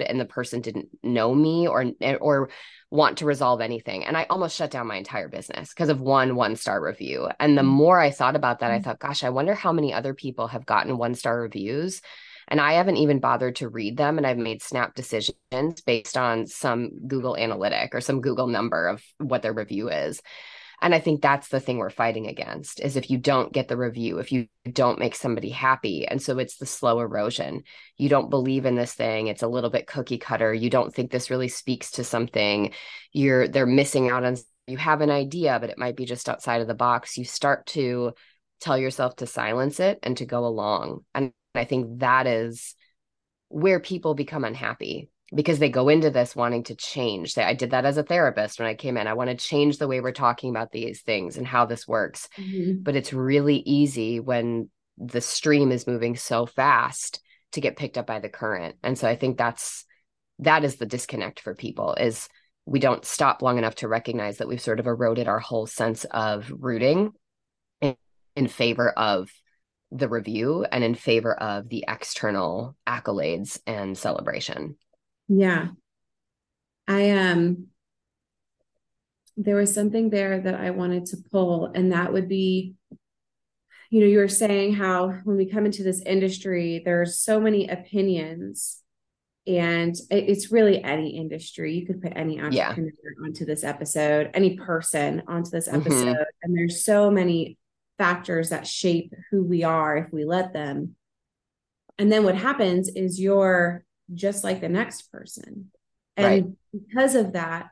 and 0.00 0.18
the 0.18 0.24
person 0.24 0.62
didn't 0.62 0.88
know 1.02 1.34
me 1.34 1.68
or 1.68 1.92
or 2.20 2.48
want 2.90 3.18
to 3.18 3.26
resolve 3.26 3.60
anything. 3.60 4.04
And 4.04 4.16
I 4.16 4.26
almost 4.30 4.56
shut 4.56 4.70
down 4.70 4.86
my 4.86 4.96
entire 4.96 5.28
business 5.28 5.68
because 5.68 5.90
of 5.90 6.00
one 6.00 6.36
one 6.36 6.56
star 6.56 6.82
review. 6.82 7.28
And 7.38 7.56
the 7.56 7.62
mm. 7.62 7.66
more 7.66 7.98
I 8.00 8.10
thought 8.10 8.36
about 8.36 8.60
that, 8.60 8.70
I 8.70 8.78
mm. 8.78 8.84
thought, 8.84 8.98
gosh, 8.98 9.24
I 9.24 9.30
wonder 9.30 9.54
how 9.54 9.72
many 9.72 9.92
other 9.92 10.14
people 10.14 10.46
have 10.48 10.64
gotten 10.64 10.96
one 10.96 11.14
star 11.14 11.38
reviews. 11.38 12.00
And 12.50 12.62
I 12.62 12.72
haven't 12.72 12.96
even 12.96 13.20
bothered 13.20 13.56
to 13.56 13.68
read 13.68 13.98
them. 13.98 14.16
And 14.16 14.26
I've 14.26 14.38
made 14.38 14.62
snap 14.62 14.94
decisions 14.94 15.82
based 15.84 16.16
on 16.16 16.46
some 16.46 17.06
Google 17.06 17.36
analytic 17.36 17.94
or 17.94 18.00
some 18.00 18.22
Google 18.22 18.46
number 18.46 18.88
of 18.88 19.04
what 19.18 19.42
their 19.42 19.52
review 19.52 19.90
is. 19.90 20.22
And 20.80 20.94
I 20.94 21.00
think 21.00 21.20
that's 21.20 21.48
the 21.48 21.60
thing 21.60 21.78
we're 21.78 21.90
fighting 21.90 22.28
against 22.28 22.80
is 22.80 22.96
if 22.96 23.10
you 23.10 23.18
don't 23.18 23.52
get 23.52 23.68
the 23.68 23.76
review, 23.76 24.18
if 24.18 24.30
you 24.30 24.46
don't 24.70 24.98
make 24.98 25.14
somebody 25.14 25.50
happy. 25.50 26.06
And 26.06 26.22
so 26.22 26.38
it's 26.38 26.56
the 26.56 26.66
slow 26.66 27.00
erosion. 27.00 27.64
You 27.96 28.08
don't 28.08 28.30
believe 28.30 28.64
in 28.64 28.76
this 28.76 28.94
thing. 28.94 29.26
It's 29.26 29.42
a 29.42 29.48
little 29.48 29.70
bit 29.70 29.86
cookie 29.86 30.18
cutter. 30.18 30.54
You 30.54 30.70
don't 30.70 30.94
think 30.94 31.10
this 31.10 31.30
really 31.30 31.48
speaks 31.48 31.92
to 31.92 32.04
something. 32.04 32.72
You're 33.12 33.48
they're 33.48 33.66
missing 33.66 34.08
out 34.08 34.24
on 34.24 34.36
you 34.68 34.76
have 34.76 35.00
an 35.00 35.10
idea, 35.10 35.58
but 35.60 35.70
it 35.70 35.78
might 35.78 35.96
be 35.96 36.04
just 36.04 36.28
outside 36.28 36.60
of 36.60 36.68
the 36.68 36.74
box. 36.74 37.16
You 37.16 37.24
start 37.24 37.66
to 37.68 38.12
tell 38.60 38.78
yourself 38.78 39.16
to 39.16 39.26
silence 39.26 39.80
it 39.80 39.98
and 40.02 40.16
to 40.18 40.26
go 40.26 40.44
along. 40.44 41.04
And 41.14 41.32
I 41.54 41.64
think 41.64 42.00
that 42.00 42.26
is 42.26 42.74
where 43.48 43.80
people 43.80 44.14
become 44.14 44.44
unhappy 44.44 45.10
because 45.34 45.58
they 45.58 45.68
go 45.68 45.88
into 45.88 46.10
this 46.10 46.34
wanting 46.34 46.64
to 46.64 46.74
change. 46.74 47.32
Say, 47.32 47.44
I 47.44 47.54
did 47.54 47.72
that 47.72 47.84
as 47.84 47.98
a 47.98 48.02
therapist 48.02 48.58
when 48.58 48.68
I 48.68 48.74
came 48.74 48.96
in. 48.96 49.06
I 49.06 49.14
want 49.14 49.30
to 49.30 49.36
change 49.36 49.78
the 49.78 49.88
way 49.88 50.00
we're 50.00 50.12
talking 50.12 50.50
about 50.50 50.72
these 50.72 51.02
things 51.02 51.36
and 51.36 51.46
how 51.46 51.66
this 51.66 51.86
works. 51.86 52.28
Mm-hmm. 52.36 52.82
But 52.82 52.96
it's 52.96 53.12
really 53.12 53.56
easy 53.56 54.20
when 54.20 54.70
the 54.96 55.20
stream 55.20 55.70
is 55.70 55.86
moving 55.86 56.16
so 56.16 56.46
fast 56.46 57.20
to 57.52 57.60
get 57.60 57.76
picked 57.76 57.98
up 57.98 58.06
by 58.06 58.20
the 58.20 58.28
current. 58.28 58.76
And 58.82 58.98
so 58.98 59.08
I 59.08 59.16
think 59.16 59.38
that's 59.38 59.84
that 60.40 60.64
is 60.64 60.76
the 60.76 60.86
disconnect 60.86 61.40
for 61.40 61.54
people 61.54 61.94
is 61.94 62.28
we 62.64 62.78
don't 62.78 63.04
stop 63.04 63.42
long 63.42 63.58
enough 63.58 63.74
to 63.76 63.88
recognize 63.88 64.38
that 64.38 64.48
we've 64.48 64.60
sort 64.60 64.78
of 64.78 64.86
eroded 64.86 65.26
our 65.26 65.38
whole 65.38 65.66
sense 65.66 66.04
of 66.04 66.52
rooting 66.54 67.12
in, 67.80 67.96
in 68.36 68.46
favor 68.46 68.90
of 68.90 69.30
the 69.90 70.08
review 70.08 70.64
and 70.70 70.84
in 70.84 70.94
favor 70.94 71.34
of 71.34 71.68
the 71.68 71.84
external 71.88 72.76
accolades 72.86 73.58
and 73.66 73.96
celebration. 73.96 74.76
Yeah. 75.28 75.68
I 76.86 77.10
um 77.10 77.68
there 79.36 79.54
was 79.54 79.72
something 79.72 80.10
there 80.10 80.40
that 80.40 80.54
I 80.54 80.70
wanted 80.70 81.06
to 81.06 81.18
pull 81.30 81.66
and 81.66 81.92
that 81.92 82.12
would 82.12 82.28
be 82.28 82.74
you 83.90 84.00
know 84.00 84.06
you 84.06 84.18
were 84.18 84.28
saying 84.28 84.74
how 84.74 85.10
when 85.24 85.36
we 85.36 85.46
come 85.46 85.64
into 85.64 85.82
this 85.82 86.02
industry 86.02 86.82
there's 86.84 87.18
so 87.18 87.40
many 87.40 87.68
opinions 87.68 88.82
and 89.46 89.94
it's 90.10 90.50
really 90.50 90.82
any 90.82 91.16
industry 91.16 91.74
you 91.74 91.86
could 91.86 92.02
put 92.02 92.12
any 92.16 92.40
entrepreneur 92.40 92.92
yeah. 92.92 93.24
onto 93.24 93.44
this 93.44 93.64
episode 93.64 94.30
any 94.34 94.56
person 94.56 95.22
onto 95.28 95.50
this 95.50 95.68
mm-hmm. 95.68 95.80
episode 95.80 96.06
mm-hmm. 96.06 96.22
and 96.42 96.56
there's 96.56 96.84
so 96.84 97.10
many 97.10 97.56
factors 97.96 98.50
that 98.50 98.66
shape 98.66 99.12
who 99.30 99.44
we 99.44 99.62
are 99.62 99.96
if 99.96 100.12
we 100.12 100.24
let 100.24 100.52
them 100.52 100.96
and 101.98 102.10
then 102.10 102.24
what 102.24 102.34
happens 102.34 102.88
is 102.88 103.20
you're 103.20 103.84
just 104.14 104.44
like 104.44 104.60
the 104.60 104.68
next 104.68 105.12
person. 105.12 105.70
And 106.16 106.26
right. 106.26 106.46
because 106.72 107.14
of 107.14 107.34
that, 107.34 107.68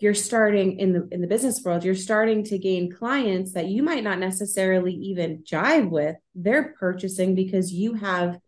you're 0.00 0.14
starting 0.14 0.78
in 0.80 0.92
the 0.94 1.06
in 1.12 1.20
the 1.20 1.26
business 1.26 1.62
world, 1.62 1.84
you're 1.84 1.94
starting 1.94 2.42
to 2.44 2.58
gain 2.58 2.90
clients 2.90 3.52
that 3.52 3.66
you 3.66 3.82
might 3.82 4.02
not 4.02 4.18
necessarily 4.18 4.94
even 4.94 5.42
jive 5.44 5.90
with. 5.90 6.16
They're 6.34 6.74
purchasing 6.78 7.34
because 7.34 7.72
you 7.72 7.94
have 7.94 8.38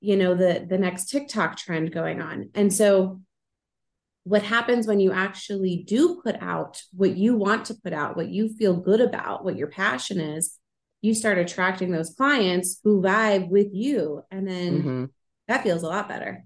you 0.00 0.16
know 0.16 0.34
the 0.34 0.66
the 0.68 0.76
next 0.76 1.06
TikTok 1.06 1.56
trend 1.56 1.92
going 1.92 2.20
on. 2.20 2.50
And 2.54 2.72
so 2.72 3.22
what 4.24 4.42
happens 4.42 4.86
when 4.86 5.00
you 5.00 5.12
actually 5.12 5.84
do 5.86 6.20
put 6.22 6.36
out 6.42 6.82
what 6.92 7.16
you 7.16 7.36
want 7.36 7.66
to 7.66 7.74
put 7.74 7.92
out, 7.92 8.16
what 8.16 8.28
you 8.28 8.54
feel 8.56 8.74
good 8.74 9.00
about, 9.00 9.44
what 9.44 9.56
your 9.56 9.68
passion 9.68 10.20
is, 10.20 10.58
you 11.00 11.14
start 11.14 11.38
attracting 11.38 11.90
those 11.90 12.10
clients 12.10 12.80
who 12.82 13.00
vibe 13.00 13.48
with 13.48 13.68
you. 13.72 14.22
And 14.30 14.46
then 14.46 14.78
mm-hmm 14.78 15.04
that 15.48 15.62
feels 15.62 15.82
a 15.82 15.88
lot 15.88 16.08
better. 16.08 16.44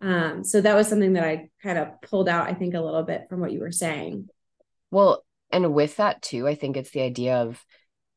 Um, 0.00 0.42
so 0.42 0.60
that 0.60 0.74
was 0.74 0.88
something 0.88 1.12
that 1.12 1.24
I 1.24 1.48
kind 1.62 1.78
of 1.78 2.00
pulled 2.02 2.28
out, 2.28 2.48
I 2.48 2.54
think, 2.54 2.74
a 2.74 2.80
little 2.80 3.04
bit 3.04 3.26
from 3.28 3.40
what 3.40 3.52
you 3.52 3.60
were 3.60 3.72
saying. 3.72 4.28
Well, 4.90 5.24
and 5.50 5.72
with 5.72 5.96
that 5.96 6.22
too, 6.22 6.48
I 6.48 6.54
think 6.54 6.76
it's 6.76 6.90
the 6.90 7.02
idea 7.02 7.36
of 7.36 7.64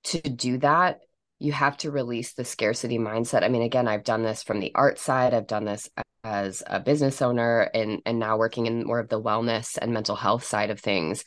to 0.05 0.19
do 0.19 0.57
that, 0.59 1.01
you 1.39 1.51
have 1.51 1.77
to 1.77 1.91
release 1.91 2.33
the 2.33 2.45
scarcity 2.45 2.97
mindset. 2.97 3.43
I 3.43 3.49
mean, 3.49 3.61
again, 3.61 3.87
I've 3.87 4.03
done 4.03 4.23
this 4.23 4.41
from 4.41 4.59
the 4.59 4.71
art 4.73 4.97
side, 4.97 5.33
I've 5.33 5.47
done 5.47 5.65
this 5.65 5.89
as 6.23 6.63
a 6.65 6.79
business 6.79 7.21
owner 7.21 7.69
and 7.73 8.01
and 8.03 8.17
now 8.17 8.35
working 8.35 8.65
in 8.65 8.83
more 8.83 8.99
of 8.99 9.09
the 9.09 9.21
wellness 9.21 9.77
and 9.79 9.93
mental 9.93 10.15
health 10.15 10.43
side 10.43 10.71
of 10.71 10.79
things. 10.79 11.23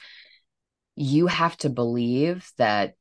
You 0.96 1.28
have 1.28 1.56
to 1.58 1.70
believe 1.70 2.50
that 2.58 2.94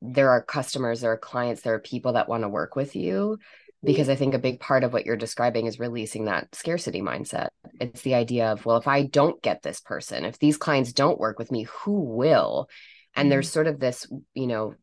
there 0.00 0.30
are 0.30 0.42
customers, 0.42 1.00
there 1.00 1.12
are 1.12 1.18
clients, 1.18 1.60
there 1.60 1.74
are 1.74 1.80
people 1.80 2.14
that 2.14 2.28
want 2.28 2.44
to 2.44 2.48
work 2.48 2.74
with 2.74 2.96
you 2.96 3.38
Mm. 3.84 3.86
because 3.86 4.08
I 4.08 4.16
think 4.16 4.34
a 4.34 4.40
big 4.40 4.58
part 4.58 4.82
of 4.82 4.92
what 4.92 5.06
you're 5.06 5.16
describing 5.16 5.66
is 5.66 5.78
releasing 5.78 6.24
that 6.24 6.52
scarcity 6.54 7.00
mindset. 7.00 7.48
It's 7.80 8.02
the 8.02 8.14
idea 8.14 8.52
of, 8.52 8.66
well, 8.66 8.76
if 8.76 8.88
I 8.88 9.04
don't 9.04 9.40
get 9.40 9.62
this 9.62 9.80
person, 9.80 10.24
if 10.24 10.38
these 10.38 10.56
clients 10.56 10.92
don't 10.92 11.20
work 11.20 11.38
with 11.38 11.52
me, 11.52 11.62
who 11.62 12.00
will? 12.00 12.68
And 13.14 13.30
there's 13.30 13.48
mm. 13.48 13.52
sort 13.52 13.66
of 13.68 13.78
this, 13.78 14.06
you 14.34 14.48
know, 14.48 14.74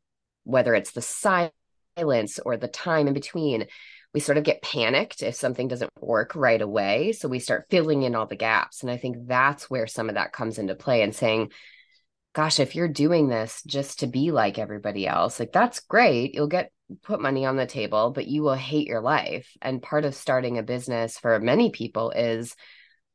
whether 0.43 0.73
it's 0.73 0.91
the 0.91 1.01
silence 1.01 2.39
or 2.45 2.55
the 2.55 2.67
time 2.67 3.07
in 3.07 3.13
between, 3.13 3.65
we 4.13 4.21
sort 4.21 4.37
of 4.37 4.45
get 4.45 4.61
panicked 4.61 5.23
if 5.23 5.35
something 5.35 5.67
doesn't 5.67 5.91
work 5.99 6.33
right 6.35 6.61
away. 6.61 7.11
So 7.11 7.27
we 7.27 7.39
start 7.39 7.67
filling 7.69 8.03
in 8.03 8.15
all 8.15 8.27
the 8.27 8.37
gaps. 8.37 8.81
And 8.81 8.89
I 8.89 8.95
think 8.95 9.27
that's 9.27 9.69
where 9.69 9.87
some 9.87 10.07
of 10.07 10.15
that 10.15 10.31
comes 10.31 10.57
into 10.57 10.73
play 10.73 11.01
and 11.01 11.13
saying, 11.13 11.51
gosh, 12.33 12.61
if 12.61 12.75
you're 12.75 12.87
doing 12.87 13.27
this 13.27 13.61
just 13.67 13.99
to 13.99 14.07
be 14.07 14.31
like 14.31 14.57
everybody 14.57 15.05
else, 15.05 15.37
like 15.37 15.51
that's 15.51 15.81
great. 15.81 16.33
You'll 16.33 16.47
get 16.47 16.71
put 17.03 17.21
money 17.21 17.45
on 17.45 17.55
the 17.55 17.65
table, 17.65 18.11
but 18.11 18.27
you 18.27 18.43
will 18.43 18.55
hate 18.55 18.87
your 18.87 19.01
life. 19.01 19.49
And 19.61 19.81
part 19.81 20.05
of 20.05 20.15
starting 20.15 20.57
a 20.57 20.63
business 20.63 21.17
for 21.17 21.39
many 21.39 21.71
people 21.71 22.11
is 22.11 22.55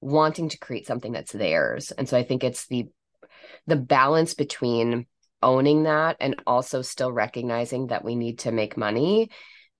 wanting 0.01 0.49
to 0.51 0.59
create 0.59 0.87
something 0.87 1.13
that's 1.13 1.33
theirs. 1.33 1.91
And 1.91 2.09
so 2.09 2.17
I 2.17 2.23
think 2.23 2.45
it's 2.45 2.67
the 2.67 2.89
the 3.67 3.77
balance 3.77 4.35
between 4.35 5.07
owning 5.43 5.85
that 5.85 6.17
and 6.21 6.43
also 6.47 6.83
still 6.83 7.13
recognizing 7.13 7.89
that 7.89 8.05
we 8.05 8.17
need 8.17 8.41
to 8.41 8.53
make 8.53 8.77
money 8.77 9.31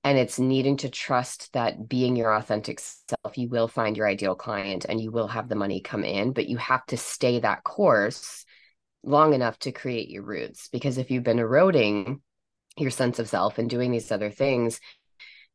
and 0.03 0.17
it's 0.17 0.39
needing 0.39 0.79
to 0.79 0.89
trust 0.89 1.53
that 1.53 1.89
being 1.89 2.17
your 2.17 2.35
authentic 2.35 2.81
self 2.81 3.37
you 3.37 3.49
will 3.49 3.69
find 3.69 3.97
your 3.97 4.09
ideal 4.09 4.35
client 4.35 4.87
and 4.89 5.01
you 5.01 5.11
will 5.11 5.29
have 5.29 5.49
the 5.49 5.55
money 5.55 5.81
come 5.81 6.05
in 6.05 6.33
but 6.33 6.49
you 6.49 6.57
have 6.57 6.85
to 6.87 6.97
stay 6.97 7.41
that 7.41 7.63
course 7.63 8.45
long 9.03 9.35
enough 9.35 9.59
to 9.59 9.73
create 9.73 10.09
your 10.09 10.23
roots 10.23 10.69
because 10.69 10.99
if 10.99 11.11
you've 11.11 11.25
been 11.25 11.39
eroding 11.39 12.21
your 12.81 12.91
sense 12.91 13.19
of 13.19 13.29
self 13.29 13.59
and 13.59 13.69
doing 13.71 13.91
these 13.91 14.11
other 14.11 14.31
things 14.31 14.81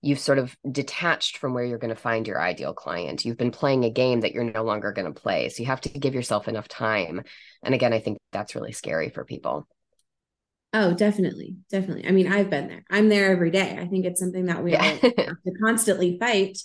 you've 0.05 0.20
sort 0.20 0.38
of 0.38 0.55
detached 0.72 1.38
from 1.38 1.55
where 1.55 1.63
you're 1.63 1.79
going 1.79 1.94
to 1.94 2.00
find 2.00 2.27
your 2.27 2.39
ideal 2.39 2.75
client. 2.75 3.25
You've 3.25 3.39
been 3.39 3.50
playing 3.50 3.86
a 3.86 3.89
game 3.89 4.22
that 4.22 4.34
you're 4.34 4.44
no 4.44 4.63
longer 4.63 4.91
going 4.91 5.12
to 5.12 5.20
play 5.20 5.50
so 5.50 5.63
you 5.63 5.67
have 5.67 5.82
to 5.82 5.89
give 5.89 6.13
yourself 6.13 6.48
enough 6.48 6.67
time. 6.67 7.24
And 7.63 7.74
again 7.74 7.91
i 7.91 8.00
think 8.00 8.20
that's 8.32 8.53
really 8.53 8.72
scary 8.72 9.10
for 9.10 9.25
people. 9.25 9.67
Oh 10.74 10.94
definitely 10.94 11.55
definitely. 11.72 12.08
I 12.08 12.12
mean 12.12 12.32
i've 12.32 12.51
been 12.51 12.67
there. 12.67 12.84
I'm 12.89 13.10
there 13.10 13.32
every 13.32 13.50
day. 13.50 13.77
I 13.79 13.88
think 13.88 14.05
it's 14.05 14.20
something 14.20 14.46
that 14.46 14.63
we 14.63 14.74
yeah. 14.74 14.84
have 14.84 15.01
to 15.01 15.51
constantly 15.60 16.20
fight 16.20 16.60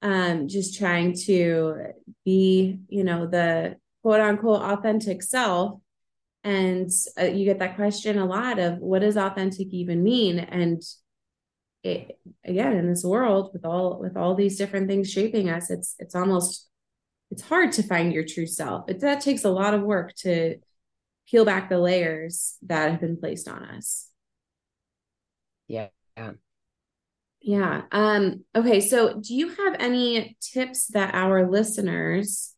um 0.00 0.48
just 0.48 0.78
trying 0.78 1.14
to 1.26 1.76
be 2.24 2.80
you 2.88 3.04
know 3.04 3.26
the 3.26 3.76
quote 4.02 4.20
unquote 4.20 4.62
authentic 4.62 5.22
self 5.22 5.78
and 6.44 6.90
uh, 7.18 7.24
you 7.24 7.44
get 7.44 7.60
that 7.60 7.76
question 7.76 8.18
a 8.18 8.24
lot 8.24 8.58
of 8.58 8.78
what 8.78 9.00
does 9.00 9.16
authentic 9.16 9.68
even 9.68 10.02
mean? 10.02 10.38
And 10.38 10.82
it, 11.84 12.18
again 12.44 12.76
in 12.76 12.88
this 12.88 13.04
world 13.04 13.50
with 13.52 13.64
all 13.64 13.98
with 13.98 14.16
all 14.16 14.36
these 14.36 14.56
different 14.56 14.86
things 14.86 15.10
shaping 15.10 15.50
us 15.50 15.68
it's 15.68 15.96
it's 15.98 16.14
almost 16.14 16.68
it's 17.32 17.42
hard 17.42 17.72
to 17.72 17.82
find 17.82 18.12
your 18.12 18.24
true 18.24 18.46
self. 18.46 18.88
It 18.88 19.00
that 19.00 19.20
takes 19.20 19.44
a 19.44 19.50
lot 19.50 19.74
of 19.74 19.82
work 19.82 20.14
to 20.18 20.56
peel 21.28 21.44
back 21.44 21.70
the 21.70 21.78
layers 21.78 22.56
that 22.62 22.90
have 22.90 23.00
been 23.00 23.16
placed 23.16 23.48
on 23.48 23.64
us. 23.64 24.08
Yeah. 25.66 25.88
Yeah 26.16 26.32
yeah 27.42 27.82
um 27.90 28.44
okay 28.54 28.80
so 28.80 29.20
do 29.20 29.34
you 29.34 29.48
have 29.48 29.74
any 29.80 30.36
tips 30.40 30.86
that 30.88 31.14
our 31.14 31.50
listeners 31.50 32.54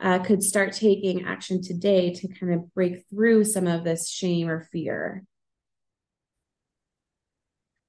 uh, 0.00 0.18
could 0.20 0.42
start 0.42 0.72
taking 0.72 1.26
action 1.26 1.62
today 1.62 2.12
to 2.14 2.28
kind 2.28 2.54
of 2.54 2.72
break 2.74 3.04
through 3.08 3.44
some 3.44 3.66
of 3.66 3.84
this 3.84 4.08
shame 4.08 4.48
or 4.48 4.68
fear? 4.72 5.24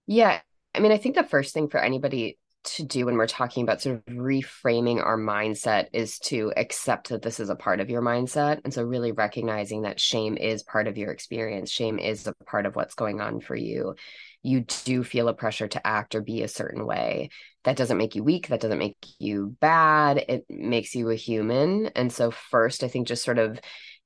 Yeah. 0.08 0.42
I 0.74 0.80
mean, 0.80 0.92
I 0.92 0.98
think 0.98 1.16
the 1.16 1.24
first 1.24 1.54
thing 1.54 1.70
for 1.70 1.80
anybody 1.80 2.38
to 2.64 2.84
do 2.84 3.06
when 3.06 3.16
we're 3.16 3.28
talking 3.28 3.64
about 3.64 3.82
sort 3.82 3.98
of 3.98 4.06
reframing 4.14 5.04
our 5.04 5.18
mindset 5.18 5.88
is 5.94 6.20
to 6.20 6.52
accept 6.56 7.10
that 7.10 7.22
this 7.22 7.40
is 7.40 7.50
a 7.50 7.56
part 7.56 7.80
of 7.80 7.90
your 7.90 8.02
mindset. 8.02 8.62
And 8.64 8.74
so, 8.74 8.84
really 8.84 9.12
recognizing 9.12 9.84
that 9.84 10.00
shame 10.00 10.38
is 10.38 10.64
part 10.64 10.88
of 10.88 10.98
your 10.98 11.12
experience, 11.12 11.72
shame 11.72 12.00
is 12.00 12.28
a 12.28 12.34
part 12.46 12.66
of 12.66 12.76
what's 12.76 12.96
going 12.96 13.22
on 13.22 13.40
for 13.42 13.56
you. 13.56 13.96
You 14.44 14.62
do 14.86 15.04
feel 15.04 15.28
a 15.28 15.34
pressure 15.34 15.68
to 15.68 15.86
act 15.86 16.16
or 16.16 16.22
be 16.22 16.42
a 16.42 16.48
certain 16.48 16.86
way. 16.86 17.30
That 17.64 17.78
doesn't 17.78 17.98
make 17.98 18.16
you 18.16 18.24
weak. 18.24 18.48
That 18.48 18.62
doesn't 18.62 18.80
make 18.80 18.98
you 19.20 19.56
bad. 19.60 20.26
It 20.28 20.46
makes 20.50 20.96
you 20.96 21.10
a 21.10 21.16
human. 21.16 21.88
And 21.96 22.12
so, 22.12 22.32
first, 22.32 22.84
I 22.84 22.88
think 22.88 23.08
just 23.08 23.24
sort 23.24 23.40
of 23.40 23.60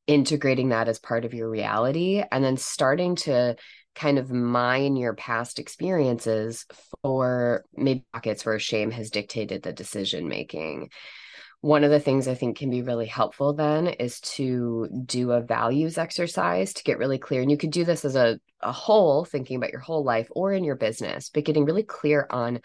integrating 0.08 0.70
that 0.70 0.88
as 0.88 1.00
part 1.00 1.26
of 1.26 1.34
your 1.34 1.50
reality 1.50 2.24
and 2.32 2.44
then 2.44 2.58
starting 2.58 3.16
to 3.16 3.56
kind 3.96 4.20
of 4.20 4.32
mine 4.32 4.96
your 4.96 5.14
past 5.14 5.58
experiences 5.58 6.66
for 7.02 7.64
maybe 7.76 8.06
pockets 8.14 8.46
where 8.46 8.60
shame 8.60 8.92
has 8.92 9.10
dictated 9.10 9.64
the 9.64 9.74
decision 9.74 10.28
making. 10.28 10.90
One 11.62 11.84
of 11.84 11.90
the 11.90 12.00
things 12.00 12.28
I 12.28 12.36
think 12.36 12.58
can 12.58 12.70
be 12.70 12.84
really 12.84 13.08
helpful 13.08 13.54
then 13.54 13.88
is 13.88 14.20
to 14.22 14.88
do 15.06 15.32
a 15.32 15.42
values 15.42 15.98
exercise 15.98 16.74
to 16.74 16.84
get 16.84 17.00
really 17.00 17.18
clear. 17.18 17.42
And 17.42 17.50
you 17.50 17.58
could 17.58 17.72
do 17.72 17.86
this 17.86 18.06
as 18.06 18.16
a, 18.16 18.40
a 18.62 18.72
whole, 18.72 19.26
thinking 19.26 19.58
about 19.58 19.72
your 19.72 19.82
whole 19.82 20.04
life 20.04 20.28
or 20.32 20.54
in 20.54 20.64
your 20.64 20.76
business, 20.76 21.30
but 21.34 21.46
getting 21.46 21.66
really 21.66 21.84
clear 21.84 22.28
on 22.30 22.60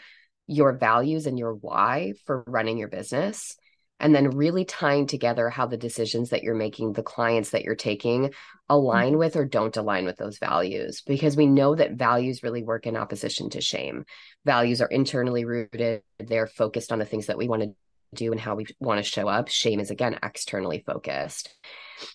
your 0.47 0.77
values 0.77 1.27
and 1.27 1.39
your 1.39 1.55
why 1.55 2.13
for 2.27 2.45
running 2.47 2.77
your 2.77 2.89
business 2.89 3.57
and 4.01 4.15
then 4.15 4.31
really 4.31 4.65
tying 4.65 5.07
together 5.07 5.51
how 5.51 5.67
the 5.67 5.77
decisions 5.77 6.31
that 6.31 6.43
you're 6.43 6.55
making, 6.55 6.93
the 6.93 7.03
clients 7.03 7.51
that 7.51 7.63
you're 7.63 7.75
taking 7.75 8.33
align 8.69 9.11
mm-hmm. 9.11 9.19
with 9.19 9.37
or 9.37 9.45
don't 9.45 9.77
align 9.77 10.05
with 10.05 10.17
those 10.17 10.39
values. 10.39 11.03
Because 11.03 11.37
we 11.37 11.47
know 11.47 11.75
that 11.75 11.93
values 11.93 12.43
really 12.43 12.63
work 12.63 12.87
in 12.87 12.97
opposition 12.97 13.51
to 13.51 13.61
shame. 13.61 14.05
Values 14.45 14.81
are 14.81 14.89
internally 14.89 15.45
rooted, 15.45 16.03
they're 16.19 16.47
focused 16.47 16.93
on 16.93 16.99
the 16.99 17.05
things 17.05 17.27
that 17.27 17.39
we 17.39 17.49
want 17.49 17.63
to 17.63 17.75
do 18.15 18.33
and 18.33 18.41
how 18.41 18.57
we 18.57 18.67
want 18.81 18.99
to 18.99 19.09
show 19.09 19.29
up. 19.29 19.49
Shame 19.49 19.79
is, 19.79 19.91
again, 19.91 20.19
externally 20.23 20.83
focused. 20.85 21.55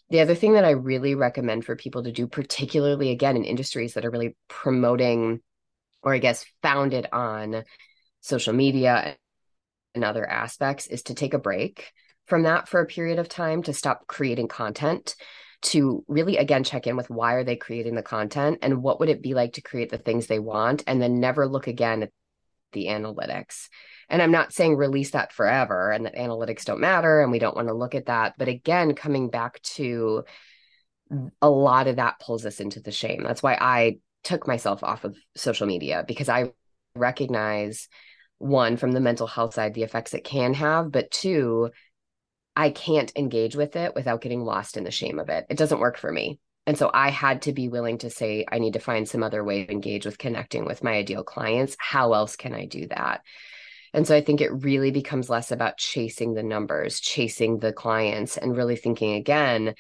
The 0.09 0.19
other 0.19 0.35
thing 0.35 0.53
that 0.53 0.65
I 0.65 0.71
really 0.71 1.15
recommend 1.15 1.63
for 1.63 1.75
people 1.75 2.03
to 2.03 2.11
do, 2.11 2.27
particularly 2.27 3.11
again 3.11 3.37
in 3.37 3.45
industries 3.45 3.93
that 3.93 4.03
are 4.03 4.11
really 4.11 4.35
promoting 4.49 5.41
or 6.05 6.13
I 6.13 6.19
guess 6.19 6.45
founded 6.61 7.07
on 7.11 7.63
social 8.21 8.53
media 8.53 9.17
and 9.95 10.03
other 10.03 10.27
aspects 10.27 10.87
is 10.87 11.03
to 11.03 11.15
take 11.15 11.33
a 11.33 11.39
break 11.39 11.91
from 12.27 12.43
that 12.43 12.67
for 12.67 12.81
a 12.81 12.85
period 12.85 13.19
of 13.19 13.29
time 13.29 13.63
to 13.63 13.73
stop 13.73 14.07
creating 14.07 14.47
content 14.47 15.15
to 15.61 16.03
really 16.07 16.37
again 16.37 16.63
check 16.63 16.85
in 16.85 16.95
with 16.95 17.09
why 17.09 17.33
are 17.33 17.43
they 17.43 17.55
creating 17.55 17.95
the 17.95 18.03
content 18.03 18.59
and 18.61 18.83
what 18.83 18.99
would 18.99 19.09
it 19.09 19.21
be 19.21 19.33
like 19.33 19.53
to 19.53 19.61
create 19.61 19.89
the 19.89 19.97
things 19.97 20.27
they 20.27 20.39
want 20.39 20.83
and 20.85 21.01
then 21.01 21.19
never 21.19 21.47
look 21.47 21.67
again 21.67 22.03
at 22.03 22.11
the 22.73 22.87
analytics. 22.87 23.69
And 24.09 24.21
i'm 24.21 24.31
not 24.31 24.53
saying 24.53 24.75
release 24.75 25.11
that 25.11 25.31
forever 25.31 25.91
and 25.91 26.05
that 26.05 26.15
analytics 26.15 26.65
don't 26.65 26.81
matter 26.81 27.21
and 27.21 27.31
we 27.31 27.39
don't 27.39 27.55
want 27.55 27.69
to 27.69 27.73
look 27.73 27.95
at 27.95 28.07
that 28.07 28.35
but 28.37 28.47
again 28.47 28.93
coming 28.93 29.29
back 29.29 29.61
to 29.61 30.23
a 31.41 31.49
lot 31.49 31.87
of 31.87 31.97
that 31.97 32.19
pulls 32.19 32.45
us 32.45 32.59
into 32.59 32.79
the 32.79 32.91
shame. 32.91 33.23
That's 33.23 33.43
why 33.43 33.57
i 33.59 33.97
took 34.23 34.47
myself 34.47 34.83
off 34.83 35.03
of 35.03 35.15
social 35.35 35.67
media 35.67 36.03
because 36.07 36.29
i 36.29 36.51
recognize 36.95 37.87
one 38.37 38.77
from 38.77 38.91
the 38.91 38.99
mental 38.99 39.27
health 39.27 39.53
side 39.53 39.73
the 39.73 39.83
effects 39.83 40.13
it 40.13 40.23
can 40.23 40.53
have 40.53 40.91
but 40.91 41.09
two 41.11 41.69
i 42.55 42.69
can't 42.69 43.11
engage 43.15 43.55
with 43.55 43.75
it 43.75 43.95
without 43.95 44.21
getting 44.21 44.43
lost 44.43 44.77
in 44.77 44.83
the 44.83 44.91
shame 44.91 45.19
of 45.19 45.29
it. 45.29 45.45
It 45.49 45.57
doesn't 45.57 45.79
work 45.79 45.97
for 45.97 46.11
me. 46.11 46.39
And 46.67 46.77
so 46.77 46.89
i 46.93 47.09
had 47.09 47.43
to 47.43 47.53
be 47.53 47.69
willing 47.69 47.99
to 47.99 48.09
say 48.09 48.45
i 48.51 48.59
need 48.59 48.73
to 48.73 48.79
find 48.79 49.07
some 49.07 49.23
other 49.23 49.43
way 49.43 49.65
to 49.65 49.71
engage 49.71 50.05
with 50.05 50.17
connecting 50.17 50.65
with 50.65 50.83
my 50.83 50.93
ideal 50.93 51.23
clients. 51.23 51.75
How 51.79 52.13
else 52.13 52.35
can 52.35 52.53
i 52.53 52.65
do 52.65 52.87
that? 52.87 53.21
And 53.93 54.05
so 54.05 54.15
i 54.15 54.21
think 54.21 54.41
it 54.41 54.63
really 54.63 54.91
becomes 54.91 55.29
less 55.29 55.51
about 55.51 55.77
chasing 55.77 56.33
the 56.33 56.43
numbers 56.43 56.99
chasing 56.99 57.59
the 57.59 57.73
clients 57.73 58.37
and 58.37 58.55
really 58.55 58.75
thinking 58.75 59.13
again 59.13 59.75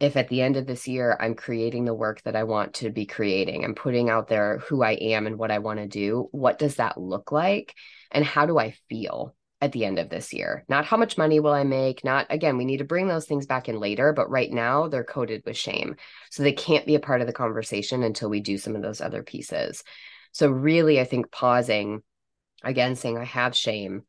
if 0.00 0.16
at 0.16 0.28
the 0.28 0.42
end 0.42 0.56
of 0.56 0.66
this 0.66 0.88
year 0.88 1.16
I'm 1.18 1.34
creating 1.34 1.84
the 1.84 1.94
work 1.94 2.22
that 2.22 2.36
I 2.36 2.44
want 2.44 2.74
to 2.74 2.90
be 2.90 3.06
creating, 3.06 3.64
I'm 3.64 3.74
putting 3.74 4.10
out 4.10 4.28
there 4.28 4.58
who 4.58 4.82
I 4.82 4.92
am 4.92 5.26
and 5.26 5.38
what 5.38 5.50
I 5.50 5.58
want 5.58 5.78
to 5.78 5.86
do, 5.86 6.28
what 6.32 6.58
does 6.58 6.76
that 6.76 7.00
look 7.00 7.32
like? 7.32 7.74
And 8.10 8.24
how 8.24 8.46
do 8.46 8.58
I 8.58 8.74
feel 8.88 9.34
at 9.60 9.72
the 9.72 9.84
end 9.84 9.98
of 9.98 10.08
this 10.08 10.32
year? 10.32 10.64
Not 10.68 10.84
how 10.84 10.96
much 10.96 11.16
money 11.16 11.40
will 11.40 11.52
I 11.52 11.64
make, 11.64 12.04
not 12.04 12.26
again, 12.30 12.56
we 12.56 12.64
need 12.64 12.78
to 12.78 12.84
bring 12.84 13.08
those 13.08 13.26
things 13.26 13.46
back 13.46 13.68
in 13.68 13.78
later, 13.78 14.12
but 14.12 14.30
right 14.30 14.50
now 14.50 14.88
they're 14.88 15.04
coated 15.04 15.42
with 15.46 15.56
shame. 15.56 15.96
So 16.30 16.42
they 16.42 16.52
can't 16.52 16.86
be 16.86 16.96
a 16.96 17.00
part 17.00 17.20
of 17.20 17.26
the 17.26 17.32
conversation 17.32 18.02
until 18.02 18.28
we 18.28 18.40
do 18.40 18.58
some 18.58 18.76
of 18.76 18.82
those 18.82 19.00
other 19.00 19.22
pieces. 19.22 19.84
So, 20.32 20.50
really, 20.50 21.00
I 21.00 21.04
think 21.04 21.30
pausing 21.30 22.02
again, 22.64 22.96
saying, 22.96 23.18
I 23.18 23.24
have 23.24 23.54
shame. 23.54 24.02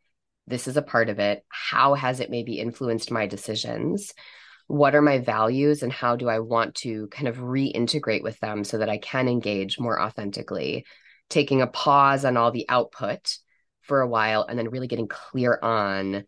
This 0.47 0.67
is 0.67 0.77
a 0.77 0.81
part 0.81 1.09
of 1.09 1.19
it. 1.19 1.43
How 1.49 1.93
has 1.93 2.19
it 2.19 2.29
maybe 2.29 2.59
influenced 2.59 3.11
my 3.11 3.27
decisions? 3.27 4.13
What 4.67 4.95
are 4.95 5.01
my 5.01 5.19
values 5.19 5.83
and 5.83 5.91
how 5.91 6.15
do 6.15 6.27
I 6.27 6.39
want 6.39 6.75
to 6.75 7.07
kind 7.07 7.27
of 7.27 7.37
reintegrate 7.37 8.23
with 8.23 8.39
them 8.39 8.63
so 8.63 8.79
that 8.79 8.89
I 8.89 8.97
can 8.97 9.27
engage 9.27 9.79
more 9.79 10.01
authentically, 10.01 10.85
taking 11.29 11.61
a 11.61 11.67
pause 11.67 12.25
on 12.25 12.37
all 12.37 12.51
the 12.51 12.65
output 12.67 13.37
for 13.81 14.01
a 14.01 14.07
while 14.07 14.43
and 14.43 14.57
then 14.57 14.69
really 14.69 14.87
getting 14.87 15.07
clear 15.07 15.59
on 15.61 16.25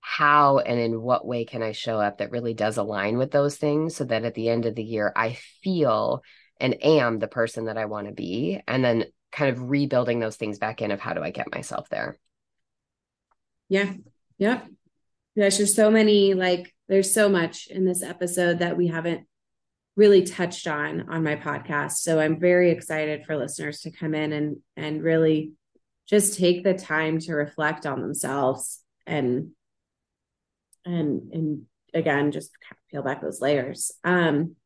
how 0.00 0.58
and 0.58 0.78
in 0.78 1.00
what 1.00 1.26
way 1.26 1.44
can 1.44 1.62
I 1.62 1.72
show 1.72 2.00
up 2.00 2.18
that 2.18 2.30
really 2.30 2.54
does 2.54 2.76
align 2.76 3.18
with 3.18 3.30
those 3.32 3.56
things 3.56 3.96
so 3.96 4.04
that 4.04 4.24
at 4.24 4.34
the 4.34 4.48
end 4.48 4.66
of 4.66 4.74
the 4.74 4.84
year 4.84 5.12
I 5.14 5.36
feel 5.62 6.22
and 6.60 6.82
am 6.82 7.18
the 7.18 7.28
person 7.28 7.66
that 7.66 7.76
I 7.76 7.86
want 7.86 8.06
to 8.06 8.12
be 8.12 8.60
and 8.66 8.84
then 8.84 9.06
kind 9.32 9.50
of 9.50 9.68
rebuilding 9.68 10.20
those 10.20 10.36
things 10.36 10.58
back 10.58 10.80
in 10.80 10.90
of 10.90 11.00
how 11.00 11.12
do 11.12 11.22
I 11.22 11.30
get 11.30 11.52
myself 11.52 11.88
there. 11.88 12.16
Yeah. 13.68 13.92
Yep. 14.38 14.68
There's 15.36 15.74
so 15.74 15.90
many 15.90 16.32
like 16.34 16.74
there's 16.88 17.12
so 17.12 17.28
much 17.28 17.66
in 17.66 17.84
this 17.84 18.02
episode 18.02 18.60
that 18.60 18.76
we 18.76 18.86
haven't 18.86 19.26
really 19.94 20.22
touched 20.22 20.66
on 20.66 21.08
on 21.10 21.22
my 21.22 21.36
podcast. 21.36 21.98
So 21.98 22.18
I'm 22.18 22.40
very 22.40 22.70
excited 22.70 23.24
for 23.24 23.36
listeners 23.36 23.80
to 23.82 23.90
come 23.90 24.14
in 24.14 24.32
and 24.32 24.56
and 24.76 25.02
really 25.02 25.52
just 26.08 26.38
take 26.38 26.64
the 26.64 26.74
time 26.74 27.18
to 27.20 27.34
reflect 27.34 27.84
on 27.84 28.00
themselves 28.00 28.82
and 29.06 29.50
and 30.86 31.32
and 31.32 31.62
again 31.92 32.32
just 32.32 32.50
peel 32.90 33.02
back 33.02 33.20
those 33.20 33.40
layers. 33.40 33.92
Um 34.04 34.56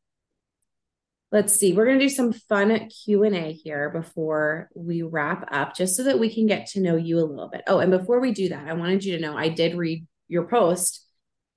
let's 1.33 1.54
see 1.54 1.72
we're 1.72 1.87
going 1.87 1.98
to 1.98 2.04
do 2.04 2.09
some 2.09 2.33
fun 2.33 2.88
q&a 2.88 3.52
here 3.52 3.90
before 3.90 4.68
we 4.74 5.02
wrap 5.02 5.48
up 5.52 5.76
just 5.76 5.96
so 5.96 6.02
that 6.02 6.18
we 6.18 6.33
can 6.33 6.46
get 6.46 6.66
to 6.66 6.80
know 6.80 6.96
you 6.96 7.18
a 7.18 7.22
little 7.22 7.48
bit 7.48 7.62
oh 7.68 7.78
and 7.78 7.90
before 7.90 8.20
we 8.20 8.33
do 8.33 8.48
that 8.48 8.66
i 8.66 8.72
wanted 8.72 9.04
you 9.04 9.16
to 9.16 9.22
know 9.22 9.37
i 9.37 9.48
did 9.48 9.76
read 9.76 10.04
your 10.31 10.45
post 10.45 11.07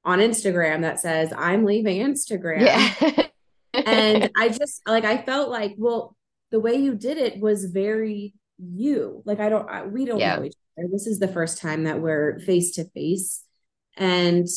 on 0.05 0.19
Instagram 0.19 0.81
that 0.81 0.99
says, 0.99 1.31
I'm 1.35 1.65
leaving 1.65 2.01
Instagram. 2.01 2.61
Yeah. 2.61 3.27
and 3.73 4.31
I 4.37 4.49
just 4.49 4.81
like, 4.87 5.05
I 5.05 5.21
felt 5.21 5.49
like, 5.49 5.75
well, 5.77 6.15
the 6.51 6.59
way 6.59 6.75
you 6.75 6.95
did 6.95 7.17
it 7.17 7.39
was 7.39 7.65
very 7.65 8.33
you. 8.57 9.23
Like, 9.25 9.39
I 9.39 9.49
don't, 9.49 9.69
I, 9.69 9.85
we 9.85 10.05
don't 10.05 10.19
yeah. 10.19 10.35
know 10.35 10.43
each 10.43 10.55
other. 10.77 10.87
This 10.91 11.07
is 11.07 11.19
the 11.19 11.27
first 11.27 11.59
time 11.59 11.85
that 11.85 12.01
we're 12.01 12.39
face 12.39 12.71
to 12.73 12.89
face. 12.89 13.43
And 13.95 14.47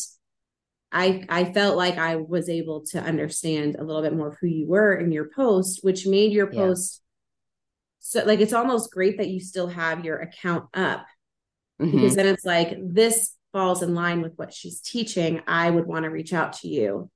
I, 0.91 1.23
I 1.29 1.51
felt 1.53 1.77
like 1.77 1.97
I 1.97 2.17
was 2.17 2.49
able 2.49 2.85
to 2.87 2.99
understand 2.99 3.75
a 3.75 3.83
little 3.83 4.01
bit 4.01 4.15
more 4.15 4.29
of 4.29 4.37
who 4.41 4.47
you 4.47 4.67
were 4.67 4.95
in 4.95 5.11
your 5.11 5.29
post, 5.35 5.83
which 5.83 6.07
made 6.07 6.33
your 6.33 6.51
yeah. 6.51 6.59
post 6.59 7.01
so 8.07 8.23
like 8.23 8.39
it's 8.39 8.53
almost 8.53 8.91
great 8.91 9.17
that 9.17 9.27
you 9.27 9.41
still 9.41 9.67
have 9.67 10.05
your 10.05 10.19
account 10.19 10.63
up 10.73 11.05
mm-hmm. 11.81 11.91
because 11.91 12.15
then 12.15 12.25
it's 12.25 12.45
like 12.45 12.77
this 12.81 13.35
falls 13.51 13.81
in 13.81 13.95
line 13.95 14.21
with 14.21 14.33
what 14.37 14.53
she's 14.53 14.81
teaching, 14.81 15.41
I 15.47 15.69
would 15.69 15.85
want 15.85 16.03
to 16.03 16.09
reach 16.09 16.33
out 16.33 16.53
to 16.53 16.67
you 16.67 17.09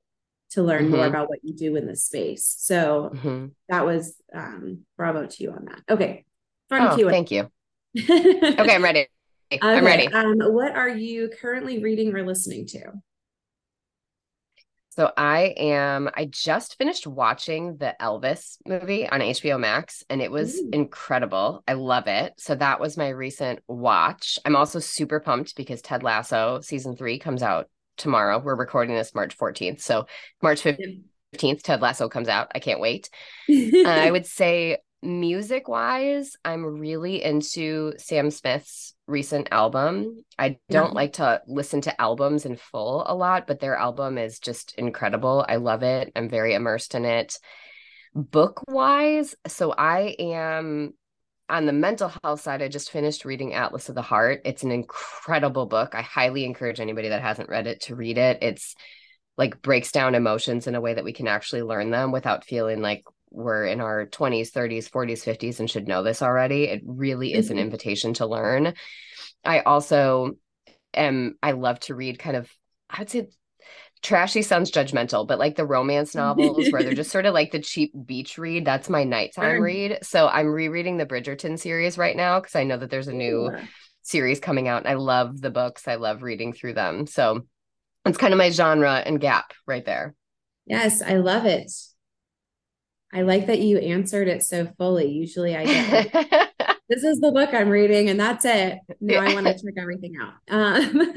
to 0.52 0.64
learn 0.64 0.84
mm-hmm. 0.84 0.98
more 0.98 1.06
about 1.06 1.30
what 1.30 1.40
you 1.44 1.54
do 1.54 1.76
in 1.76 1.88
this 1.88 2.04
space. 2.04 2.56
So 2.60 3.12
mm-hmm. 3.14 3.48
that 3.70 3.86
was 3.86 4.16
um, 4.34 4.80
bravo 4.98 5.26
to 5.26 5.44
you 5.44 5.52
on 5.52 5.66
that. 5.66 5.82
Okay. 5.90 6.26
Fun 6.70 6.88
oh, 6.88 6.96
Q&A. 6.96 7.12
Thank 7.12 7.32
you. 7.32 7.50
okay, 8.00 8.76
I'm 8.76 8.84
ready. 8.84 9.08
Okay. 9.52 9.60
I'm 9.62 9.86
ready. 9.86 10.08
Um, 10.08 10.40
what 10.40 10.76
are 10.76 10.90
you 10.90 11.30
currently 11.42 11.80
reading 11.80 12.16
or 12.16 12.26
listening 12.26 12.66
to? 12.68 12.94
So 14.92 15.10
I 15.16 15.54
am 15.56 16.10
I 16.16 16.26
just 16.26 16.78
finished 16.78 17.08
watching 17.08 17.78
the 17.78 17.96
Elvis 18.02 18.58
movie 18.66 19.08
on 19.08 19.22
HBO 19.22 19.58
Max 19.58 20.04
and 20.10 20.22
it 20.22 20.30
was 20.30 20.60
Ooh. 20.60 20.70
incredible. 20.74 21.64
I 21.66 21.74
love 21.74 22.08
it. 22.08 22.34
So 22.38 22.56
that 22.56 22.82
was 22.82 22.98
my 22.98 23.08
recent 23.08 23.62
watch. 23.68 24.38
I'm 24.44 24.58
also 24.58 24.80
super 24.80 25.22
pumped 25.22 25.56
because 25.56 25.82
Ted 25.82 26.04
Lasso 26.04 26.60
season 26.60 26.98
3 26.98 27.20
comes 27.20 27.42
out 27.42 27.70
tomorrow. 27.96 28.40
We're 28.40 28.56
recording 28.56 28.94
this 28.94 29.16
March 29.16 29.38
14th. 29.38 29.80
So 29.80 30.08
March 30.42 30.62
15th 30.62 31.64
Ted 31.64 31.82
Lasso 31.82 32.10
comes 32.10 32.28
out. 32.28 32.52
I 32.54 32.60
can't 32.60 32.82
wait. 32.82 33.10
uh, 33.50 33.88
I 33.88 34.12
would 34.12 34.26
say 34.26 34.80
music 35.02 35.68
wise, 35.68 36.36
I'm 36.44 36.66
really 36.66 37.24
into 37.24 37.94
Sam 37.98 38.30
Smith's 38.30 38.94
recent 39.12 39.50
album. 39.52 40.24
I 40.40 40.58
don't 40.70 40.90
yeah. 40.90 40.96
like 40.96 41.14
to 41.14 41.42
listen 41.48 41.82
to 41.82 42.02
albums 42.02 42.46
in 42.46 42.56
full 42.56 43.04
a 43.06 43.14
lot, 43.14 43.46
but 43.46 43.60
their 43.60 43.76
album 43.76 44.18
is 44.18 44.40
just 44.40 44.74
incredible. 44.78 45.46
I 45.48 45.58
love 45.58 45.84
it. 45.84 46.12
I'm 46.16 46.30
very 46.30 46.54
immersed 46.54 46.96
in 46.96 47.06
it. 47.06 47.38
Book 48.16 48.64
wise, 48.68 49.36
so 49.48 49.72
I 49.72 50.16
am 50.20 50.94
on 51.52 51.66
the 51.66 51.74
mental 51.74 52.12
health 52.24 52.40
side, 52.40 52.62
I 52.62 52.70
just 52.70 52.92
finished 52.92 53.26
reading 53.26 53.54
Atlas 53.54 53.90
of 53.90 53.96
the 53.96 54.02
Heart. 54.02 54.42
It's 54.46 54.64
an 54.64 54.72
incredible 54.72 55.66
book. 55.66 55.94
I 55.94 56.02
highly 56.02 56.46
encourage 56.46 56.80
anybody 56.80 57.10
that 57.10 57.22
hasn't 57.22 57.50
read 57.50 57.68
it 57.68 57.82
to 57.82 57.96
read 57.96 58.18
it. 58.18 58.40
It's 58.42 58.74
like 59.38 59.62
breaks 59.62 59.92
down 59.92 60.16
emotions 60.16 60.68
in 60.68 60.76
a 60.76 60.82
way 60.82 60.94
that 60.94 61.04
we 61.04 61.12
can 61.12 61.28
actually 61.28 61.62
learn 61.62 61.92
them 61.92 62.12
without 62.14 62.46
feeling 62.46 62.82
like 62.82 63.04
we're 63.32 63.66
in 63.66 63.82
our 63.82 64.06
20s, 64.08 64.52
30s, 64.52 64.90
40s, 64.90 65.24
50s 65.26 65.60
and 65.60 65.70
should 65.70 65.88
know 65.88 66.04
this 66.04 66.22
already. 66.22 66.66
It 66.66 66.82
really 66.86 67.34
is 67.34 67.50
an 67.50 67.58
mm-hmm. 67.58 67.66
invitation 67.66 68.14
to 68.16 68.26
learn. 68.26 68.74
I 69.44 69.62
also 69.62 70.34
am 70.94 71.38
I 71.42 71.52
love 71.52 71.80
to 71.82 71.96
read 71.96 72.20
kind 72.20 72.36
of 72.36 72.52
I 72.90 73.00
would 73.00 73.10
say 73.10 73.28
trashy 74.02 74.42
sounds 74.42 74.72
judgmental, 74.72 75.28
but 75.28 75.40
like 75.40 75.56
the 75.56 75.66
romance 75.66 76.16
novels 76.16 76.70
where 76.72 76.84
they're 76.84 76.94
just 76.96 77.12
sort 77.12 77.26
of 77.26 77.34
like 77.34 77.52
the 77.52 77.60
cheap 77.60 77.94
beach 78.06 78.38
read, 78.38 78.66
that's 78.66 78.90
my 78.90 79.04
nighttime 79.04 79.58
sure. 79.58 79.62
read. 79.62 80.00
So 80.04 80.28
I'm 80.28 80.48
rereading 80.48 80.98
the 80.98 81.06
Bridgerton 81.06 81.58
series 81.58 81.98
right 81.98 82.16
now 82.16 82.40
because 82.40 82.56
I 82.56 82.64
know 82.64 82.78
that 82.78 82.90
there's 82.90 83.08
a 83.08 83.14
new 83.14 83.50
yeah. 83.52 83.66
series 84.02 84.40
coming 84.40 84.68
out 84.68 84.82
and 84.82 84.90
I 84.90 84.96
love 84.96 85.40
the 85.40 85.52
books. 85.52 85.88
I 85.88 85.96
love 85.96 86.24
reading 86.24 86.54
through 86.54 86.74
them. 86.74 87.08
So 87.08 87.42
it's 88.06 88.18
kind 88.18 88.34
of 88.34 88.40
my 88.40 88.50
genre 88.50 88.96
and 88.96 89.22
gap 89.22 89.54
right 89.68 89.86
there. 89.86 90.16
Yes, 90.66 91.02
I 91.02 91.16
love 91.16 91.46
it. 91.46 91.72
I 93.14 93.24
like 93.24 93.48
that 93.48 93.60
you 93.60 93.78
answered 93.78 94.28
it 94.28 94.44
so 94.44 94.72
fully. 94.78 95.12
Usually 95.12 95.56
I 95.56 95.66
get 95.66 96.56
this 96.90 97.04
is 97.04 97.20
the 97.20 97.32
book 97.32 97.54
I'm 97.54 97.70
reading 97.70 98.10
and 98.10 98.20
that's 98.20 98.46
it. 98.46 98.80
Now 99.00 99.22
I 99.22 99.34
want 99.34 99.48
to 99.48 99.54
check 99.54 99.76
everything 99.78 100.16
out. 100.22 100.34
Um, 100.50 101.14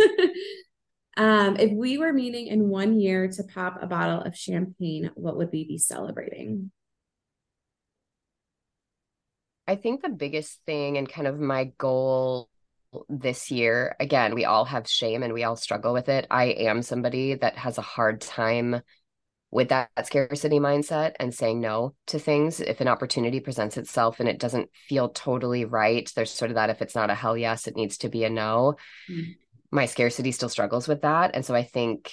um, 1.16 1.56
if 1.56 1.72
we 1.72 1.98
were 1.98 2.12
meeting 2.12 2.48
in 2.48 2.68
one 2.68 2.98
year 2.98 3.28
to 3.28 3.42
pop 3.44 3.78
a 3.80 3.86
bottle 3.86 4.20
of 4.20 4.36
champagne, 4.36 5.10
what 5.14 5.36
would 5.36 5.50
we 5.52 5.64
be 5.64 5.78
celebrating? 5.78 6.70
I 9.66 9.76
think 9.76 10.02
the 10.02 10.10
biggest 10.10 10.60
thing 10.66 10.98
and 10.98 11.08
kind 11.08 11.26
of 11.26 11.38
my 11.38 11.72
goal 11.78 12.48
this 13.08 13.50
year, 13.50 13.96
again, 13.98 14.34
we 14.34 14.44
all 14.44 14.64
have 14.64 14.88
shame 14.88 15.22
and 15.22 15.32
we 15.32 15.44
all 15.44 15.56
struggle 15.56 15.92
with 15.92 16.08
it. 16.08 16.26
I 16.30 16.44
am 16.44 16.82
somebody 16.82 17.34
that 17.34 17.56
has 17.56 17.78
a 17.78 17.82
hard 17.82 18.20
time 18.20 18.82
with 19.54 19.70
that, 19.70 19.88
that 19.96 20.06
scarcity 20.06 20.58
mindset 20.58 21.12
and 21.18 21.32
saying 21.32 21.60
no 21.60 21.94
to 22.08 22.18
things 22.18 22.60
if 22.60 22.82
an 22.82 22.88
opportunity 22.88 23.40
presents 23.40 23.78
itself 23.78 24.20
and 24.20 24.28
it 24.28 24.38
doesn't 24.38 24.68
feel 24.88 25.08
totally 25.08 25.64
right. 25.64 26.10
There's 26.14 26.30
sort 26.30 26.50
of 26.50 26.56
that 26.56 26.70
if 26.70 26.82
it's 26.82 26.94
not 26.94 27.08
a 27.08 27.14
hell 27.14 27.36
yes, 27.36 27.66
it 27.66 27.76
needs 27.76 27.96
to 27.98 28.10
be 28.10 28.24
a 28.24 28.30
no. 28.30 28.76
Mm-hmm 29.10 29.32
my 29.74 29.86
scarcity 29.86 30.30
still 30.30 30.48
struggles 30.48 30.86
with 30.86 31.02
that. 31.02 31.32
And 31.34 31.44
so 31.44 31.52
I 31.52 31.64
think, 31.64 32.12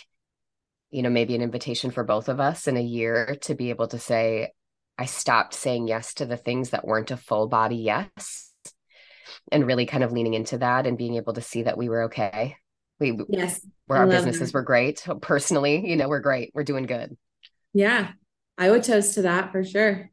you 0.89 1.03
know, 1.03 1.11
maybe 1.11 1.35
an 1.35 1.43
invitation 1.43 1.91
for 1.91 2.03
both 2.03 2.27
of 2.27 2.39
us 2.39 2.67
in 2.67 2.75
a 2.75 2.81
year 2.81 3.37
to 3.41 3.53
be 3.53 3.69
able 3.69 3.87
to 3.89 3.99
say, 3.99 4.51
I 4.97 5.05
stopped 5.05 5.53
saying 5.53 5.87
yes 5.87 6.15
to 6.15 6.25
the 6.25 6.37
things 6.37 6.71
that 6.71 6.85
weren't 6.85 7.11
a 7.11 7.17
full 7.17 7.47
body 7.47 7.77
yes. 7.77 8.51
And 9.51 9.65
really 9.65 9.85
kind 9.85 10.03
of 10.03 10.11
leaning 10.11 10.33
into 10.33 10.57
that 10.57 10.87
and 10.87 10.97
being 10.97 11.15
able 11.15 11.33
to 11.33 11.41
see 11.41 11.63
that 11.63 11.77
we 11.77 11.87
were 11.87 12.03
okay. 12.03 12.57
We 12.99 13.17
yes, 13.29 13.65
where 13.85 13.99
our 13.99 14.07
businesses 14.07 14.51
that. 14.51 14.53
were 14.53 14.63
great. 14.63 15.05
Personally, 15.21 15.87
you 15.87 15.95
know, 15.95 16.09
we're 16.09 16.19
great. 16.19 16.51
We're 16.53 16.63
doing 16.63 16.85
good. 16.85 17.15
Yeah. 17.73 18.11
I 18.57 18.69
would 18.69 18.83
toast 18.83 19.15
to 19.15 19.23
that 19.23 19.51
for 19.51 19.63
sure. 19.63 20.09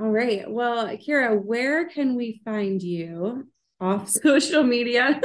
All 0.00 0.08
right. 0.08 0.50
Well, 0.50 0.86
Kyira, 0.96 1.42
where 1.44 1.88
can 1.88 2.16
we 2.16 2.40
find 2.44 2.82
you 2.82 3.46
off 3.80 4.08
social 4.24 4.62
media. 4.62 5.20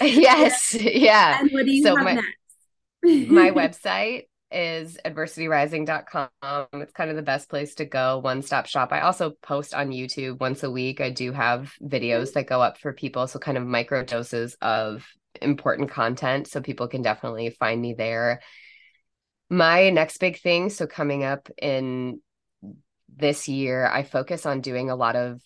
yes. 0.00 0.74
Yeah. 0.74 1.40
And 1.40 1.50
what 1.50 1.66
do 1.66 1.72
you 1.72 1.82
so 1.82 1.96
have 1.96 2.04
my, 2.04 2.14
next? 2.14 3.30
my 3.30 3.50
website 3.54 4.24
is 4.52 4.98
adversityrising.com. 5.04 6.66
It's 6.74 6.92
kind 6.92 7.10
of 7.10 7.16
the 7.16 7.22
best 7.22 7.48
place 7.48 7.74
to 7.76 7.84
go, 7.84 8.18
one 8.18 8.42
stop 8.42 8.66
shop. 8.66 8.92
I 8.92 9.00
also 9.00 9.30
post 9.42 9.74
on 9.74 9.90
YouTube 9.90 10.40
once 10.40 10.62
a 10.62 10.70
week. 10.70 11.00
I 11.00 11.10
do 11.10 11.32
have 11.32 11.72
videos 11.82 12.34
that 12.34 12.46
go 12.46 12.60
up 12.60 12.78
for 12.78 12.92
people. 12.92 13.26
So, 13.26 13.38
kind 13.38 13.56
of 13.56 13.66
micro 13.66 14.04
doses 14.04 14.56
of 14.60 15.06
important 15.40 15.90
content. 15.90 16.46
So, 16.48 16.60
people 16.60 16.86
can 16.86 17.02
definitely 17.02 17.50
find 17.58 17.80
me 17.80 17.94
there. 17.94 18.40
My 19.52 19.90
next 19.90 20.16
big 20.16 20.40
thing, 20.40 20.70
so 20.70 20.86
coming 20.86 21.24
up 21.24 21.50
in 21.60 22.22
this 23.14 23.48
year, 23.48 23.86
I 23.86 24.02
focus 24.02 24.46
on 24.46 24.62
doing 24.62 24.88
a 24.88 24.96
lot 24.96 25.14
of 25.14 25.42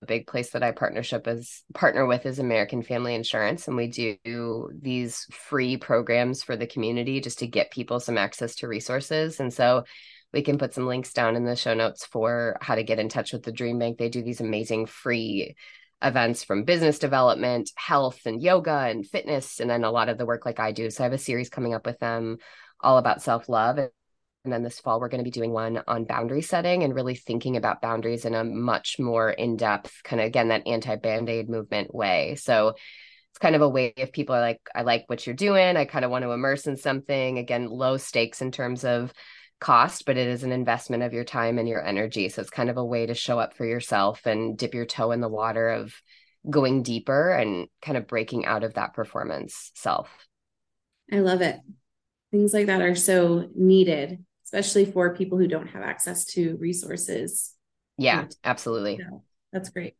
a 0.00 0.06
big 0.06 0.26
place 0.26 0.52
that 0.52 0.62
I 0.62 0.70
partnership 0.72 1.28
is 1.28 1.64
partner 1.74 2.06
with 2.06 2.24
is 2.24 2.38
American 2.38 2.82
Family 2.82 3.14
Insurance, 3.14 3.68
and 3.68 3.76
we 3.76 3.88
do 4.24 4.70
these 4.72 5.26
free 5.30 5.76
programs 5.76 6.42
for 6.42 6.56
the 6.56 6.66
community 6.66 7.20
just 7.20 7.40
to 7.40 7.46
get 7.46 7.70
people 7.70 8.00
some 8.00 8.16
access 8.16 8.54
to 8.56 8.68
resources. 8.68 9.38
And 9.38 9.52
so 9.52 9.84
we 10.32 10.40
can 10.40 10.56
put 10.56 10.72
some 10.72 10.86
links 10.86 11.12
down 11.12 11.36
in 11.36 11.44
the 11.44 11.56
show 11.56 11.74
notes 11.74 12.06
for 12.06 12.56
how 12.62 12.74
to 12.74 12.82
get 12.82 12.98
in 12.98 13.10
touch 13.10 13.34
with 13.34 13.42
the 13.42 13.52
Dream 13.52 13.78
Bank. 13.78 13.98
They 13.98 14.08
do 14.08 14.22
these 14.22 14.40
amazing 14.40 14.86
free 14.86 15.56
events 16.00 16.42
from 16.42 16.64
business 16.64 16.98
development, 16.98 17.70
health, 17.74 18.20
and 18.24 18.42
yoga 18.42 18.86
and 18.88 19.06
fitness, 19.06 19.60
and 19.60 19.68
then 19.68 19.84
a 19.84 19.90
lot 19.90 20.08
of 20.08 20.16
the 20.16 20.24
work 20.24 20.46
like 20.46 20.58
I 20.58 20.72
do. 20.72 20.88
So 20.88 21.02
I 21.02 21.06
have 21.06 21.12
a 21.12 21.18
series 21.18 21.50
coming 21.50 21.74
up 21.74 21.84
with 21.84 21.98
them 21.98 22.38
all 22.80 22.98
about 22.98 23.22
self 23.22 23.48
love 23.48 23.78
and 23.78 24.52
then 24.52 24.62
this 24.62 24.80
fall, 24.80 25.00
we're 25.00 25.08
going 25.08 25.18
to 25.18 25.24
be 25.24 25.30
doing 25.30 25.52
one 25.52 25.82
on 25.86 26.04
boundary 26.04 26.42
setting 26.42 26.82
and 26.82 26.94
really 26.94 27.14
thinking 27.14 27.56
about 27.56 27.82
boundaries 27.82 28.24
in 28.24 28.34
a 28.34 28.44
much 28.44 28.98
more 28.98 29.30
in 29.30 29.56
depth, 29.56 30.00
kind 30.04 30.20
of 30.20 30.26
again, 30.26 30.48
that 30.48 30.66
anti 30.66 30.96
band 30.96 31.28
aid 31.28 31.50
movement 31.50 31.94
way. 31.94 32.36
So 32.36 32.74
it's 33.30 33.38
kind 33.38 33.54
of 33.54 33.62
a 33.62 33.68
way 33.68 33.92
if 33.96 34.12
people 34.12 34.34
are 34.34 34.40
like, 34.40 34.60
I 34.74 34.82
like 34.82 35.04
what 35.06 35.26
you're 35.26 35.36
doing. 35.36 35.76
I 35.76 35.84
kind 35.84 36.04
of 36.04 36.10
want 36.10 36.22
to 36.22 36.30
immerse 36.30 36.66
in 36.66 36.76
something. 36.76 37.38
Again, 37.38 37.68
low 37.68 37.96
stakes 37.96 38.40
in 38.40 38.50
terms 38.50 38.84
of 38.84 39.12
cost, 39.60 40.06
but 40.06 40.16
it 40.16 40.28
is 40.28 40.44
an 40.44 40.52
investment 40.52 41.02
of 41.02 41.12
your 41.12 41.24
time 41.24 41.58
and 41.58 41.68
your 41.68 41.84
energy. 41.84 42.28
So 42.28 42.40
it's 42.40 42.50
kind 42.50 42.70
of 42.70 42.76
a 42.76 42.84
way 42.84 43.06
to 43.06 43.14
show 43.14 43.38
up 43.38 43.54
for 43.54 43.66
yourself 43.66 44.24
and 44.24 44.56
dip 44.56 44.72
your 44.72 44.86
toe 44.86 45.10
in 45.10 45.20
the 45.20 45.28
water 45.28 45.68
of 45.68 45.92
going 46.48 46.82
deeper 46.82 47.32
and 47.32 47.66
kind 47.82 47.98
of 47.98 48.06
breaking 48.06 48.46
out 48.46 48.64
of 48.64 48.74
that 48.74 48.94
performance 48.94 49.72
self. 49.74 50.08
I 51.12 51.16
love 51.18 51.42
it. 51.42 51.56
Things 52.30 52.52
like 52.52 52.66
that 52.66 52.82
are 52.82 52.94
so 52.94 53.48
needed 53.54 54.24
especially 54.48 54.86
for 54.86 55.14
people 55.14 55.36
who 55.36 55.46
don't 55.46 55.66
have 55.68 55.82
access 55.82 56.24
to 56.24 56.56
resources. 56.56 57.54
Yeah, 57.98 58.26
absolutely. 58.44 58.98
that's 59.52 59.68
great. 59.68 59.94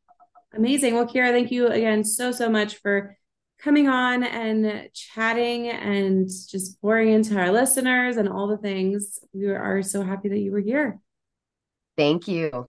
Amazing. 0.54 0.94
Well, 0.94 1.06
Kyira, 1.06 1.32
thank 1.32 1.50
you 1.50 1.66
again 1.68 2.02
so, 2.02 2.32
so 2.32 2.48
much 2.48 2.76
for 2.76 3.16
coming 3.60 3.88
on 3.88 4.22
and 4.24 4.88
chatting 4.94 5.68
and 5.68 6.26
just 6.26 6.80
pouring 6.80 7.12
into 7.12 7.36
our 7.38 7.52
listeners 7.52 8.16
and 8.16 8.28
all 8.28 8.46
the 8.46 8.56
things. 8.56 9.18
We 9.34 9.48
are 9.48 9.82
so 9.82 10.02
happy 10.02 10.30
that 10.30 10.38
you 10.38 10.52
were 10.52 10.60
here. 10.60 10.98
Thank 11.98 12.26
you. 12.26 12.66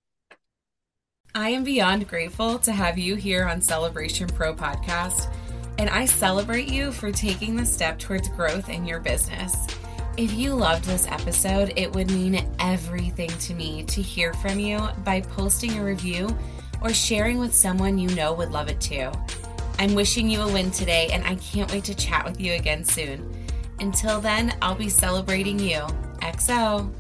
I 1.34 1.50
am 1.50 1.64
beyond 1.64 2.10
grateful 2.10 2.60
to 2.60 2.74
have 2.74 2.98
you 2.98 3.16
here 3.16 3.46
on 3.46 3.62
Celebration 3.62 4.28
Pro 4.28 4.54
podcast, 4.54 5.32
and 5.80 5.90
I 5.90 6.04
celebrate 6.04 6.68
you 6.68 6.92
for 6.92 7.10
taking 7.10 7.56
the 7.56 7.66
step 7.66 7.98
towards 7.98 8.28
growth 8.28 8.68
in 8.68 8.86
your 8.86 9.00
business. 9.00 9.66
If 10.18 10.34
you 10.34 10.54
loved 10.54 10.84
this 10.84 11.08
episode, 11.08 11.72
it 11.78 11.90
would 11.96 12.12
mean 12.12 12.46
everything 12.60 13.30
to 13.30 13.54
me 13.54 13.84
to 13.84 14.02
hear 14.02 14.34
from 14.34 14.60
you 14.60 14.82
by 15.06 15.22
posting 15.22 15.80
a 15.80 15.84
review 15.84 16.38
or 16.82 16.94
sharing 16.94 17.40
with 17.40 17.56
someone 17.56 17.98
you 17.98 18.10
know 18.10 18.34
would 18.34 18.52
love 18.52 18.68
it 18.68 18.82
too. 18.82 19.10
I'm 19.80 19.96
wishing 19.96 20.30
you 20.30 20.42
a 20.42 20.52
win 20.52 20.70
today, 20.72 21.08
and 21.14 21.24
I 21.24 21.36
can't 21.36 21.72
wait 21.72 21.86
to 21.86 21.96
chat 21.96 22.26
with 22.26 22.42
you 22.42 22.56
again 22.56 22.84
soon. 22.84 23.34
Until 23.80 24.20
then, 24.20 24.54
I'll 24.62 24.76
be 24.76 24.90
celebrating 24.90 25.58
you. 25.58 25.88
XO. 26.22 26.92